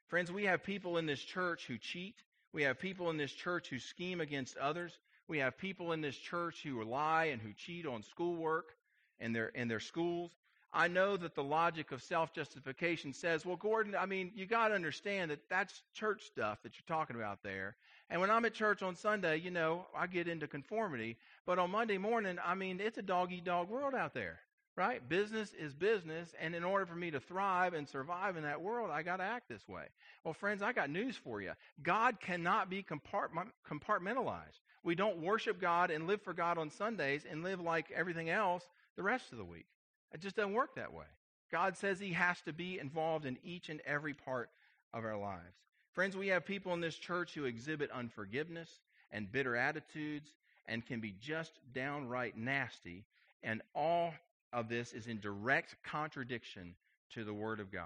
Friends, 0.08 0.30
we 0.30 0.44
have 0.44 0.62
people 0.62 0.98
in 0.98 1.06
this 1.06 1.20
church 1.20 1.66
who 1.66 1.78
cheat. 1.78 2.16
We 2.52 2.62
have 2.62 2.78
people 2.78 3.10
in 3.10 3.16
this 3.16 3.32
church 3.32 3.68
who 3.68 3.78
scheme 3.78 4.20
against 4.20 4.56
others. 4.58 4.96
We 5.26 5.38
have 5.38 5.56
people 5.56 5.92
in 5.92 6.02
this 6.02 6.16
church 6.16 6.62
who 6.62 6.82
lie 6.84 7.26
and 7.26 7.40
who 7.40 7.52
cheat 7.54 7.86
on 7.86 8.02
schoolwork 8.02 8.76
and 9.18 9.34
their, 9.34 9.48
in 9.48 9.68
their 9.68 9.80
schools. 9.80 10.30
I 10.72 10.88
know 10.88 11.16
that 11.16 11.34
the 11.34 11.42
logic 11.42 11.92
of 11.92 12.02
self 12.02 12.32
justification 12.34 13.12
says, 13.12 13.46
well, 13.46 13.56
Gordon, 13.56 13.94
I 13.94 14.06
mean, 14.06 14.32
you 14.34 14.44
got 14.44 14.68
to 14.68 14.74
understand 14.74 15.30
that 15.30 15.48
that's 15.48 15.82
church 15.94 16.24
stuff 16.24 16.62
that 16.62 16.72
you're 16.74 16.96
talking 16.96 17.16
about 17.16 17.42
there. 17.42 17.76
And 18.10 18.20
when 18.20 18.30
I'm 18.30 18.44
at 18.44 18.54
church 18.54 18.82
on 18.82 18.96
Sunday, 18.96 19.38
you 19.38 19.50
know, 19.50 19.86
I 19.96 20.06
get 20.06 20.28
into 20.28 20.46
conformity. 20.46 21.16
But 21.46 21.58
on 21.58 21.70
Monday 21.70 21.98
morning, 21.98 22.38
I 22.44 22.54
mean, 22.54 22.80
it's 22.80 22.98
a 22.98 23.02
dog 23.02 23.32
eat 23.32 23.44
dog 23.44 23.68
world 23.70 23.94
out 23.94 24.12
there, 24.12 24.40
right? 24.76 25.06
Business 25.08 25.52
is 25.58 25.74
business. 25.74 26.34
And 26.38 26.54
in 26.54 26.64
order 26.64 26.86
for 26.86 26.94
me 26.94 27.10
to 27.10 27.20
thrive 27.20 27.74
and 27.74 27.88
survive 27.88 28.36
in 28.36 28.42
that 28.42 28.60
world, 28.60 28.90
I 28.90 29.02
got 29.02 29.16
to 29.16 29.24
act 29.24 29.48
this 29.48 29.66
way. 29.66 29.84
Well, 30.22 30.34
friends, 30.34 30.62
I 30.62 30.72
got 30.72 30.90
news 30.90 31.16
for 31.16 31.40
you. 31.40 31.52
God 31.82 32.20
cannot 32.20 32.68
be 32.68 32.84
compartmentalized. 32.84 34.60
We 34.82 34.94
don't 34.94 35.22
worship 35.22 35.60
God 35.60 35.90
and 35.90 36.06
live 36.06 36.20
for 36.20 36.34
God 36.34 36.58
on 36.58 36.70
Sundays 36.70 37.24
and 37.28 37.42
live 37.42 37.60
like 37.60 37.90
everything 37.90 38.28
else 38.28 38.64
the 38.96 39.02
rest 39.02 39.32
of 39.32 39.38
the 39.38 39.44
week. 39.44 39.66
It 40.12 40.20
just 40.20 40.36
doesn't 40.36 40.52
work 40.52 40.76
that 40.76 40.92
way. 40.92 41.06
God 41.50 41.76
says 41.76 41.98
He 41.98 42.12
has 42.12 42.40
to 42.42 42.52
be 42.52 42.78
involved 42.78 43.24
in 43.24 43.38
each 43.42 43.70
and 43.70 43.80
every 43.86 44.12
part 44.12 44.50
of 44.92 45.04
our 45.04 45.18
lives. 45.18 45.56
Friends, 45.94 46.16
we 46.16 46.28
have 46.28 46.44
people 46.44 46.74
in 46.74 46.80
this 46.80 46.96
church 46.96 47.34
who 47.34 47.44
exhibit 47.44 47.90
unforgiveness 47.92 48.68
and 49.12 49.30
bitter 49.30 49.54
attitudes 49.54 50.28
and 50.66 50.84
can 50.84 51.00
be 51.00 51.14
just 51.20 51.52
downright 51.72 52.36
nasty. 52.36 53.04
And 53.44 53.62
all 53.74 54.12
of 54.52 54.68
this 54.68 54.92
is 54.92 55.06
in 55.06 55.20
direct 55.20 55.76
contradiction 55.84 56.74
to 57.12 57.22
the 57.22 57.32
Word 57.32 57.60
of 57.60 57.70
God. 57.70 57.84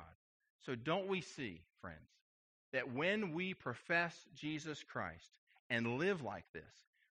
So, 0.65 0.75
don't 0.75 1.07
we 1.07 1.21
see, 1.21 1.61
friends, 1.83 2.09
that 2.73 2.93
when 2.93 3.33
we 3.35 3.53
profess 3.53 4.17
Jesus 4.35 4.83
Christ 4.83 5.31
and 5.69 5.99
live 5.99 6.23
like 6.23 6.45
this, 6.55 6.63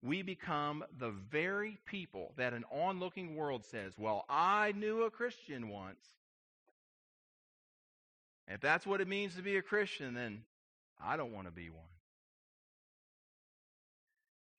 we 0.03 0.21
become 0.21 0.84
the 0.99 1.12
very 1.32 1.79
people 1.86 2.34
that 2.38 2.53
an 2.53 2.65
onlooking 2.71 3.36
world 3.36 3.65
says, 3.65 3.93
Well, 3.97 4.25
I 4.29 4.73
knew 4.73 5.03
a 5.03 5.12
Christian 5.12 5.69
once. 5.69 6.03
If 8.47 8.62
that's 8.62 8.86
what 8.86 9.01
it 9.01 9.08
means 9.08 9.36
to 9.36 9.41
be 9.41 9.58
a 9.58 9.62
Christian, 9.62 10.13
then 10.13 10.43
I 11.03 11.17
don't 11.17 11.33
want 11.33 11.47
to 11.47 11.51
be 11.51 11.69
one. 11.69 11.83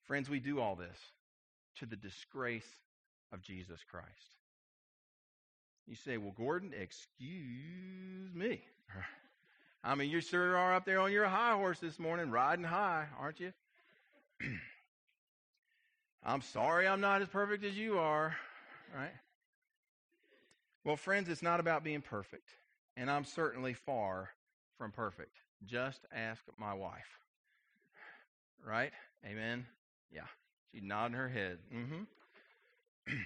Friends, 0.03 0.29
we 0.29 0.39
do 0.39 0.59
all 0.59 0.75
this 0.75 0.97
to 1.79 1.85
the 1.85 1.95
disgrace 1.95 2.67
of 3.33 3.41
Jesus 3.41 3.79
Christ. 3.89 4.35
You 5.87 5.95
say, 5.95 6.17
well, 6.17 6.33
Gordon, 6.35 6.73
excuse 6.79 8.33
me. 8.33 8.61
I 9.83 9.95
mean, 9.95 10.09
you 10.09 10.21
sure 10.21 10.57
are 10.57 10.75
up 10.75 10.85
there 10.85 10.99
on 10.99 11.11
your 11.11 11.25
high 11.25 11.53
horse 11.53 11.79
this 11.79 11.99
morning, 11.99 12.31
riding 12.31 12.65
high, 12.65 13.05
aren't 13.19 13.39
you? 13.39 13.53
I'm 16.23 16.41
sorry 16.41 16.87
I'm 16.87 17.01
not 17.01 17.21
as 17.21 17.27
perfect 17.27 17.63
as 17.63 17.77
you 17.77 17.99
are, 17.99 18.35
right? 18.95 19.13
Well, 20.83 20.97
friends, 20.97 21.29
it's 21.29 21.43
not 21.43 21.59
about 21.59 21.83
being 21.83 22.01
perfect, 22.01 22.49
and 22.97 23.11
I'm 23.11 23.25
certainly 23.25 23.73
far 23.73 24.29
from 24.77 24.91
perfect. 24.91 25.35
Just 25.65 25.99
ask 26.13 26.41
my 26.57 26.73
wife. 26.73 27.19
Right? 28.65 28.91
Amen? 29.25 29.65
Yeah. 30.11 30.27
She's 30.71 30.83
nodding 30.83 31.15
her 31.15 31.29
head. 31.29 31.59
Mm-hmm. 31.73 32.03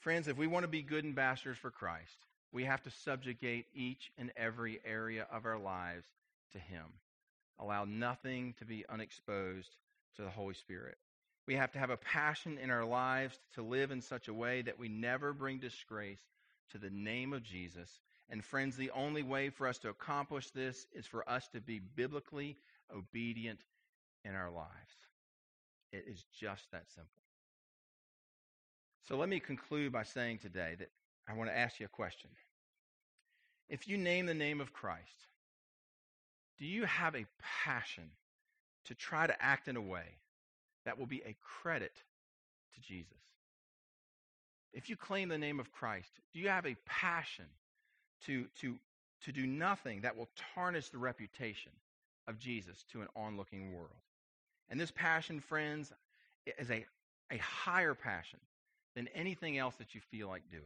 Friends, 0.00 0.28
if 0.28 0.36
we 0.36 0.46
want 0.46 0.64
to 0.64 0.68
be 0.68 0.82
good 0.82 1.04
ambassadors 1.04 1.58
for 1.58 1.70
Christ, 1.70 2.16
we 2.52 2.64
have 2.64 2.82
to 2.84 2.90
subjugate 2.90 3.66
each 3.74 4.12
and 4.16 4.30
every 4.36 4.80
area 4.84 5.26
of 5.32 5.46
our 5.46 5.58
lives 5.58 6.06
to 6.52 6.58
Him. 6.58 6.84
Allow 7.58 7.84
nothing 7.84 8.54
to 8.58 8.64
be 8.64 8.84
unexposed 8.88 9.74
to 10.16 10.22
the 10.22 10.30
Holy 10.30 10.54
Spirit. 10.54 10.96
We 11.46 11.54
have 11.54 11.72
to 11.72 11.78
have 11.78 11.90
a 11.90 11.96
passion 11.96 12.58
in 12.58 12.70
our 12.70 12.84
lives 12.84 13.38
to 13.54 13.62
live 13.62 13.90
in 13.90 14.00
such 14.00 14.28
a 14.28 14.34
way 14.34 14.62
that 14.62 14.78
we 14.78 14.88
never 14.88 15.32
bring 15.32 15.58
disgrace 15.58 16.20
to 16.72 16.78
the 16.78 16.90
name 16.90 17.32
of 17.32 17.42
Jesus. 17.42 17.90
And 18.28 18.44
friends, 18.44 18.76
the 18.76 18.90
only 18.90 19.22
way 19.22 19.50
for 19.50 19.68
us 19.68 19.78
to 19.78 19.88
accomplish 19.88 20.50
this 20.50 20.86
is 20.92 21.06
for 21.06 21.28
us 21.28 21.46
to 21.48 21.60
be 21.60 21.78
biblically 21.78 22.56
obedient 22.94 23.60
in 24.24 24.34
our 24.34 24.50
lives. 24.50 24.68
It 25.92 26.04
is 26.08 26.24
just 26.38 26.70
that 26.72 26.90
simple. 26.94 27.10
So 29.08 29.16
let 29.16 29.28
me 29.28 29.38
conclude 29.38 29.92
by 29.92 30.02
saying 30.02 30.38
today 30.38 30.74
that 30.78 30.90
I 31.28 31.34
want 31.34 31.50
to 31.50 31.56
ask 31.56 31.78
you 31.78 31.86
a 31.86 31.88
question. 31.88 32.30
If 33.68 33.88
you 33.88 33.96
name 33.96 34.26
the 34.26 34.34
name 34.34 34.60
of 34.60 34.72
Christ, 34.72 35.26
do 36.58 36.66
you 36.66 36.84
have 36.86 37.14
a 37.14 37.26
passion 37.64 38.10
to 38.86 38.94
try 38.94 39.26
to 39.26 39.42
act 39.42 39.68
in 39.68 39.76
a 39.76 39.80
way 39.80 40.18
that 40.84 40.98
will 40.98 41.06
be 41.06 41.22
a 41.24 41.36
credit 41.62 41.92
to 42.74 42.80
Jesus? 42.80 43.12
If 44.72 44.90
you 44.90 44.96
claim 44.96 45.28
the 45.28 45.38
name 45.38 45.60
of 45.60 45.72
Christ, 45.72 46.10
do 46.32 46.40
you 46.40 46.48
have 46.48 46.66
a 46.66 46.76
passion 46.84 47.46
to, 48.24 48.46
to, 48.60 48.76
to 49.24 49.32
do 49.32 49.46
nothing 49.46 50.00
that 50.00 50.16
will 50.16 50.28
tarnish 50.54 50.88
the 50.88 50.98
reputation 50.98 51.72
of 52.26 52.38
Jesus 52.38 52.84
to 52.92 53.02
an 53.02 53.08
onlooking 53.14 53.72
world? 53.72 53.90
And 54.68 54.80
this 54.80 54.90
passion, 54.90 55.40
friends, 55.40 55.92
is 56.58 56.70
a, 56.70 56.84
a 57.30 57.36
higher 57.38 57.94
passion 57.94 58.40
than 58.94 59.08
anything 59.14 59.58
else 59.58 59.74
that 59.76 59.94
you 59.94 60.00
feel 60.10 60.28
like 60.28 60.50
doing. 60.50 60.62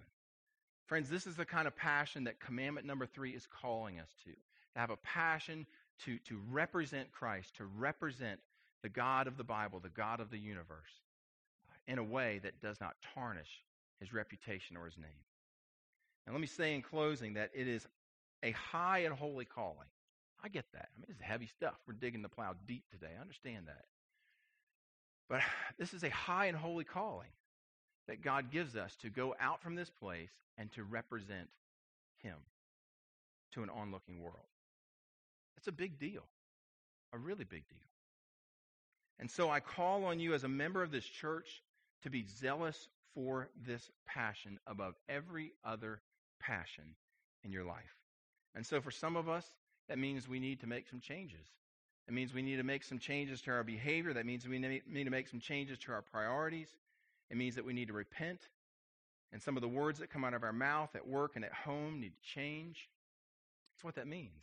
Friends, 0.86 1.08
this 1.08 1.26
is 1.26 1.36
the 1.36 1.44
kind 1.44 1.66
of 1.66 1.76
passion 1.76 2.24
that 2.24 2.40
commandment 2.40 2.86
number 2.86 3.06
three 3.06 3.30
is 3.30 3.46
calling 3.62 3.98
us 3.98 4.08
to. 4.24 4.30
To 4.30 4.78
have 4.78 4.90
a 4.90 4.96
passion 4.96 5.66
to, 6.04 6.18
to 6.28 6.40
represent 6.50 7.12
Christ, 7.12 7.56
to 7.56 7.64
represent 7.64 8.40
the 8.82 8.88
God 8.88 9.26
of 9.26 9.36
the 9.36 9.44
Bible, 9.44 9.80
the 9.80 9.88
God 9.88 10.20
of 10.20 10.30
the 10.30 10.38
universe, 10.38 10.90
in 11.86 11.98
a 11.98 12.04
way 12.04 12.40
that 12.42 12.60
does 12.60 12.80
not 12.80 12.96
tarnish 13.14 13.62
his 13.98 14.12
reputation 14.12 14.76
or 14.76 14.86
his 14.86 14.96
name. 14.96 15.10
And 16.26 16.35
let 16.35 16.40
me 16.40 16.46
say 16.46 16.74
in 16.74 16.83
closing 16.83 17.35
that 17.35 17.50
it 17.54 17.66
is 17.66 17.87
a 18.42 18.52
high 18.52 19.00
and 19.00 19.14
holy 19.14 19.44
calling. 19.44 19.88
I 20.42 20.48
get 20.48 20.64
that. 20.72 20.88
I 20.96 21.00
mean, 21.00 21.06
it's 21.11 21.20
heavy 21.20 21.46
stuff. 21.46 21.74
We're 21.87 21.94
digging 21.94 22.22
the 22.22 22.28
plow 22.28 22.54
deep 22.66 22.85
today. 22.90 23.12
I 23.16 23.20
understand 23.20 23.66
that. 23.66 23.85
But 25.28 25.40
this 25.78 25.94
is 25.94 26.04
a 26.04 26.11
high 26.11 26.46
and 26.46 26.56
holy 26.56 26.85
calling 26.85 27.28
that 28.09 28.22
God 28.22 28.50
gives 28.50 28.76
us 28.76 28.96
to 29.02 29.11
go 29.11 29.35
out 29.40 29.62
from 29.62 29.74
this 29.74 29.90
place 29.90 30.30
and 30.59 30.70
to 30.72 30.85
represent 30.85 31.48
Him 32.22 32.37
to 33.52 33.62
an 33.62 33.70
onlooking 33.70 34.20
world. 34.20 34.46
It's 35.56 35.68
a 35.68 35.72
big 35.72 35.98
deal, 35.98 36.24
a 37.12 37.18
really 37.18 37.44
big 37.44 37.68
deal. 37.68 37.78
And 39.18 39.30
so 39.30 39.50
I 39.50 39.61
call 39.61 40.04
on 40.04 40.18
you 40.18 40.33
as 40.33 40.44
a 40.44 40.48
member 40.48 40.83
of 40.83 40.90
this 40.90 41.04
church 41.04 41.62
to 42.02 42.11
be 42.11 42.24
zealous 42.26 42.88
for 43.14 43.48
this 43.66 43.90
passion 44.06 44.59
above 44.66 44.94
every 45.09 45.52
other 45.64 46.00
passion 46.40 46.96
in 47.44 47.53
your 47.53 47.64
life. 47.64 47.96
And 48.55 48.66
so 48.66 48.81
for 48.81 48.90
some 48.90 49.16
of 49.16 49.29
us, 49.29 49.46
that 49.88 49.98
means 49.98 50.29
we 50.29 50.40
need 50.40 50.61
to 50.61 50.66
make 50.66 50.88
some 50.88 51.00
changes. 51.00 51.46
It 52.09 52.14
means 52.14 52.35
we 52.35 52.42
need 52.42 52.57
to 52.57 52.64
make 52.64 52.83
some 52.83 52.98
changes 52.98 53.40
to 53.42 53.53
our 53.53 53.62
behavior. 53.62 54.12
That 54.12 54.26
means 54.26 54.46
we 54.46 54.59
need 54.59 55.05
to 55.05 55.11
make 55.11 55.29
some 55.29 55.40
changes 55.40 55.79
to 55.81 55.92
our 55.92 56.03
priorities. 56.03 56.68
It 57.31 57.37
means 57.37 57.55
that 57.55 57.64
we 57.64 57.72
need 57.72 57.88
to 57.88 57.94
repent. 57.94 58.40
And 59.33 59.40
some 59.40 59.57
of 59.57 59.61
the 59.61 59.68
words 59.68 60.00
that 60.00 60.11
come 60.11 60.24
out 60.24 60.35
of 60.35 60.42
our 60.42 60.53
mouth 60.53 60.90
at 60.96 61.07
work 61.07 61.37
and 61.37 61.44
at 61.44 61.53
home 61.53 62.00
need 62.00 62.12
to 62.14 62.35
change. 62.35 62.88
That's 63.74 63.85
what 63.85 63.94
that 63.94 64.09
means. 64.09 64.42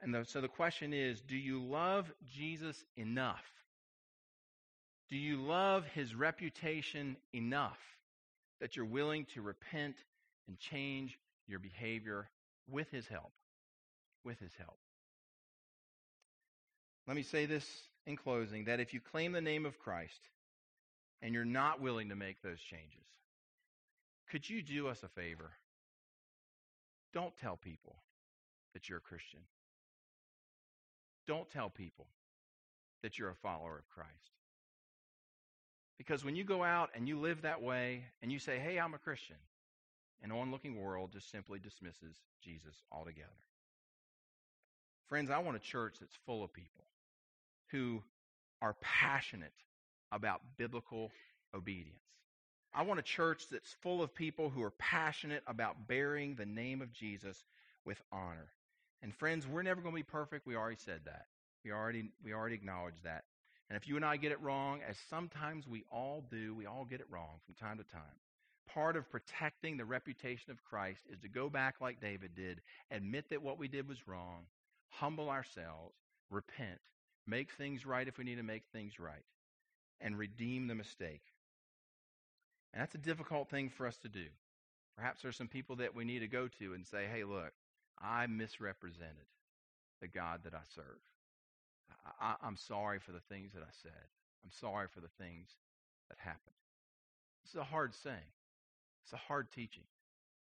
And 0.00 0.14
the, 0.14 0.24
so 0.24 0.40
the 0.40 0.48
question 0.48 0.92
is 0.92 1.20
do 1.22 1.36
you 1.36 1.62
love 1.62 2.12
Jesus 2.34 2.84
enough? 2.96 3.44
Do 5.08 5.16
you 5.16 5.40
love 5.40 5.84
his 5.94 6.14
reputation 6.14 7.16
enough 7.32 7.78
that 8.60 8.76
you're 8.76 8.84
willing 8.84 9.24
to 9.34 9.40
repent 9.40 9.96
and 10.48 10.58
change 10.58 11.18
your 11.46 11.58
behavior 11.58 12.28
with 12.68 12.90
his 12.90 13.06
help? 13.06 13.32
With 14.24 14.40
his 14.40 14.52
help. 14.58 14.78
Let 17.06 17.16
me 17.16 17.22
say 17.22 17.46
this 17.46 17.64
in 18.06 18.16
closing 18.16 18.64
that 18.64 18.80
if 18.80 18.92
you 18.92 19.00
claim 19.00 19.32
the 19.32 19.40
name 19.40 19.64
of 19.64 19.78
Christ 19.78 20.20
and 21.22 21.32
you're 21.32 21.44
not 21.44 21.80
willing 21.80 22.10
to 22.10 22.16
make 22.16 22.42
those 22.42 22.60
changes, 22.60 23.06
could 24.30 24.48
you 24.48 24.62
do 24.62 24.88
us 24.88 25.02
a 25.02 25.08
favor? 25.08 25.50
Don't 27.14 27.34
tell 27.38 27.56
people 27.56 27.96
that 28.74 28.88
you're 28.88 28.98
a 28.98 29.02
Christian. 29.02 29.40
Don't 31.26 31.48
tell 31.50 31.70
people 31.70 32.06
that 33.02 33.18
you're 33.18 33.30
a 33.30 33.34
follower 33.34 33.78
of 33.78 33.88
Christ. 33.88 34.10
Because 35.96 36.24
when 36.24 36.36
you 36.36 36.44
go 36.44 36.62
out 36.62 36.90
and 36.94 37.08
you 37.08 37.18
live 37.18 37.42
that 37.42 37.62
way 37.62 38.04
and 38.22 38.30
you 38.30 38.38
say, 38.38 38.58
hey, 38.58 38.78
I'm 38.78 38.94
a 38.94 38.98
Christian, 38.98 39.36
an 40.22 40.32
onlooking 40.32 40.80
world 40.80 41.12
just 41.12 41.30
simply 41.30 41.58
dismisses 41.58 42.16
Jesus 42.42 42.74
altogether. 42.90 43.28
Friends, 45.08 45.30
I 45.30 45.38
want 45.38 45.56
a 45.56 45.60
church 45.60 45.96
that's 46.00 46.16
full 46.26 46.44
of 46.44 46.52
people 46.52 46.84
who 47.68 48.02
are 48.60 48.74
passionate 48.80 49.52
about 50.12 50.40
biblical 50.56 51.10
obedience. 51.54 52.02
I 52.74 52.82
want 52.82 53.00
a 53.00 53.02
church 53.02 53.44
that's 53.50 53.74
full 53.82 54.02
of 54.02 54.14
people 54.14 54.50
who 54.50 54.62
are 54.62 54.72
passionate 54.72 55.42
about 55.46 55.86
bearing 55.86 56.34
the 56.34 56.46
name 56.46 56.82
of 56.82 56.92
Jesus 56.92 57.44
with 57.84 58.00
honor. 58.12 58.52
And 59.02 59.14
friends, 59.14 59.46
we're 59.46 59.62
never 59.62 59.80
going 59.80 59.94
to 59.94 59.98
be 59.98 60.02
perfect. 60.02 60.46
We 60.46 60.56
already 60.56 60.76
said 60.76 61.00
that. 61.06 61.26
We 61.64 61.72
already 61.72 62.10
we 62.24 62.34
already 62.34 62.54
acknowledged 62.54 63.04
that. 63.04 63.24
And 63.70 63.76
if 63.76 63.86
you 63.86 63.96
and 63.96 64.04
I 64.04 64.16
get 64.16 64.32
it 64.32 64.40
wrong, 64.40 64.80
as 64.88 64.96
sometimes 65.10 65.66
we 65.66 65.84
all 65.90 66.24
do, 66.30 66.54
we 66.54 66.66
all 66.66 66.84
get 66.84 67.00
it 67.00 67.06
wrong 67.10 67.40
from 67.44 67.54
time 67.54 67.78
to 67.78 67.84
time. 67.84 68.02
Part 68.72 68.96
of 68.96 69.10
protecting 69.10 69.76
the 69.76 69.84
reputation 69.84 70.50
of 70.50 70.62
Christ 70.64 71.00
is 71.10 71.18
to 71.20 71.28
go 71.28 71.48
back 71.48 71.76
like 71.80 72.00
David 72.00 72.34
did, 72.34 72.60
admit 72.90 73.30
that 73.30 73.42
what 73.42 73.58
we 73.58 73.68
did 73.68 73.88
was 73.88 74.06
wrong, 74.06 74.44
humble 74.90 75.30
ourselves, 75.30 75.94
repent, 76.30 76.78
make 77.26 77.50
things 77.52 77.86
right 77.86 78.06
if 78.06 78.18
we 78.18 78.24
need 78.24 78.36
to 78.36 78.42
make 78.42 78.64
things 78.72 79.00
right, 79.00 79.24
and 80.00 80.18
redeem 80.18 80.66
the 80.66 80.74
mistake. 80.74 81.22
And 82.72 82.82
that's 82.82 82.94
a 82.94 82.98
difficult 82.98 83.48
thing 83.48 83.70
for 83.70 83.86
us 83.86 83.96
to 83.98 84.08
do. 84.08 84.26
Perhaps 84.96 85.22
there's 85.22 85.36
some 85.36 85.48
people 85.48 85.76
that 85.76 85.94
we 85.94 86.04
need 86.04 86.20
to 86.20 86.28
go 86.28 86.48
to 86.58 86.74
and 86.74 86.86
say, 86.86 87.06
hey, 87.10 87.24
look, 87.24 87.52
I 87.98 88.26
misrepresented 88.26 89.26
the 90.00 90.08
God 90.08 90.40
that 90.44 90.54
I 90.54 90.62
serve. 90.74 91.00
I, 92.20 92.34
am 92.42 92.56
sorry 92.56 92.98
for 92.98 93.12
the 93.12 93.20
things 93.28 93.52
that 93.52 93.62
I 93.62 93.72
said. 93.82 94.08
I'm 94.44 94.50
sorry 94.50 94.88
for 94.92 95.00
the 95.00 95.10
things 95.18 95.48
that 96.08 96.18
happened. 96.18 96.56
This 97.44 97.52
is 97.52 97.60
a 97.60 97.64
hard 97.64 97.94
saying. 97.94 98.32
It's 99.08 99.14
a 99.14 99.26
hard 99.26 99.50
teaching. 99.52 99.84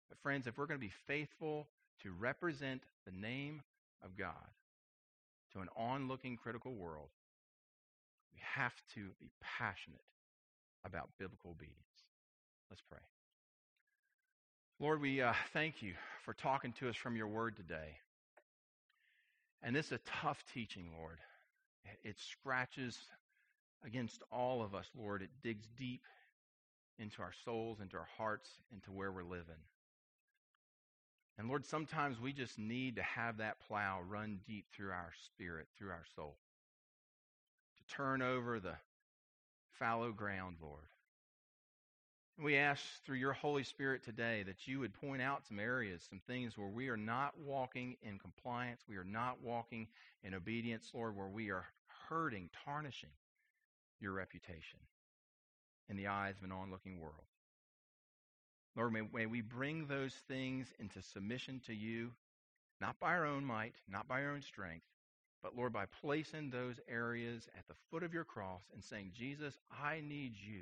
But 0.08 0.20
friends, 0.20 0.46
if 0.46 0.56
we're 0.56 0.68
going 0.68 0.80
to 0.80 0.86
be 0.86 0.94
faithful 1.08 1.68
to 2.04 2.12
represent 2.12 2.84
the 3.08 3.12
name 3.12 3.64
of 4.04 4.16
God 4.16 4.36
to 5.54 5.62
an 5.62 5.68
onlooking 5.76 6.38
critical 6.38 6.72
world, 6.72 7.10
we 8.32 8.40
have 8.54 8.76
to 8.94 9.08
be 9.20 9.32
passionate 9.42 10.04
about 10.86 11.10
biblical 11.18 11.52
obedience. 11.52 11.80
Let's 12.70 12.84
pray. 12.88 13.00
Lord, 14.80 15.02
we 15.02 15.24
uh, 15.24 15.34
thank 15.54 15.82
you 15.82 15.96
for 16.24 16.36
talking 16.36 16.72
to 16.74 16.90
us 16.90 16.96
from 16.96 17.16
your 17.16 17.30
word 17.30 17.58
today. 17.58 17.98
And 19.64 19.76
this 19.76 19.88
is 19.88 19.94
a 19.94 20.22
tough 20.22 20.44
teaching, 20.54 20.92
Lord. 21.00 21.18
It 22.04 22.18
scratches 22.20 22.96
against 23.84 24.22
all 24.32 24.62
of 24.62 24.76
us, 24.76 24.86
Lord. 24.96 25.24
It 25.24 25.32
digs 25.42 25.68
deep 25.80 26.04
into 27.02 27.22
our 27.22 27.34
souls, 27.44 27.80
into 27.82 27.98
our 27.98 28.08
hearts, 28.18 28.50
into 28.72 28.92
where 28.92 29.12
we're 29.12 29.24
living. 29.24 29.62
And 31.38 31.48
Lord, 31.48 31.66
sometimes 31.66 32.20
we 32.20 32.34
just 32.34 32.60
need 32.60 32.98
to 32.98 33.02
have 33.02 33.38
that 33.38 33.58
plow 33.68 34.02
run 34.08 34.40
deep 34.46 34.66
through 34.72 34.92
our 34.92 35.12
spirit, 35.26 35.68
through 35.78 35.90
our 35.90 36.06
soul, 36.16 36.38
to 37.78 37.96
turn 37.96 38.22
over 38.22 38.60
the 38.60 38.76
fallow 39.80 40.12
ground, 40.12 40.58
Lord. 40.62 40.84
We 42.42 42.58
ask 42.58 42.84
through 43.06 43.18
your 43.18 43.34
Holy 43.34 43.64
Spirit 43.64 44.04
today 44.04 44.44
that 44.44 44.68
you 44.68 44.80
would 44.80 44.94
point 44.94 45.22
out 45.22 45.46
some 45.48 45.60
areas, 45.60 46.06
some 46.08 46.22
things 46.28 46.58
where 46.58 46.70
we 46.70 46.90
are 46.90 46.98
not 46.98 47.34
walking 47.40 47.98
in 48.02 48.20
compliance, 48.20 48.82
we 48.88 48.98
are 48.98 49.04
not 49.04 49.42
walking 49.44 49.88
in 50.24 50.34
obedience, 50.34 50.92
Lord, 50.94 51.16
where 51.16 51.28
we 51.28 51.50
are 51.50 51.66
hurting, 52.08 52.50
tarnishing 52.66 53.10
your 54.00 54.14
reputation 54.14 54.80
in 55.92 55.98
the 55.98 56.08
eyes 56.08 56.36
of 56.38 56.46
an 56.46 56.54
onlooking 56.54 57.00
world. 57.00 57.28
Lord, 58.78 58.94
may, 58.94 59.02
may 59.14 59.26
we 59.26 59.42
bring 59.42 59.86
those 59.86 60.14
things 60.28 60.74
into 60.80 61.02
submission 61.02 61.62
to 61.68 61.74
you, 61.76 62.12
not 62.80 63.00
by 63.00 63.10
our 63.10 63.26
own 63.26 63.44
might, 63.44 63.76
not 63.90 64.08
by 64.08 64.24
our 64.24 64.32
own 64.32 64.42
strength, 64.42 64.86
but 65.44 65.58
Lord, 65.58 65.74
by 65.74 65.86
placing 66.02 66.50
those 66.50 66.80
areas 66.88 67.50
at 67.58 67.68
the 67.68 67.76
foot 67.90 68.04
of 68.04 68.14
your 68.14 68.24
cross 68.24 68.62
and 68.74 68.82
saying, 68.82 69.12
Jesus, 69.14 69.58
I 69.70 70.02
need 70.02 70.34
you 70.36 70.62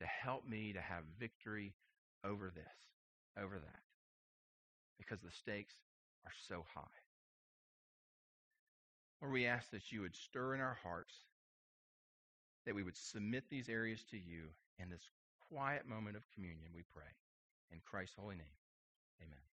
to 0.00 0.06
help 0.06 0.46
me 0.46 0.74
to 0.74 0.80
have 0.80 1.04
victory 1.18 1.72
over 2.24 2.52
this, 2.54 3.42
over 3.42 3.58
that, 3.58 3.80
because 4.98 5.20
the 5.20 5.30
stakes 5.30 5.74
are 6.26 6.32
so 6.48 6.64
high. 6.74 6.82
Lord, 9.22 9.32
we 9.32 9.46
ask 9.46 9.70
that 9.70 9.90
you 9.90 10.02
would 10.02 10.16
stir 10.16 10.54
in 10.54 10.60
our 10.60 10.78
hearts, 10.82 11.14
that 12.66 12.74
we 12.74 12.82
would 12.82 12.96
submit 12.96 13.44
these 13.50 13.68
areas 13.68 14.04
to 14.10 14.16
you 14.16 14.44
in 14.78 14.88
this 14.88 15.10
quiet 15.48 15.86
moment 15.88 16.16
of 16.16 16.22
communion, 16.34 16.70
we 16.74 16.82
pray. 16.94 17.10
In 17.72 17.80
Christ's 17.84 18.16
holy 18.18 18.36
name, 18.36 18.56
amen. 19.22 19.49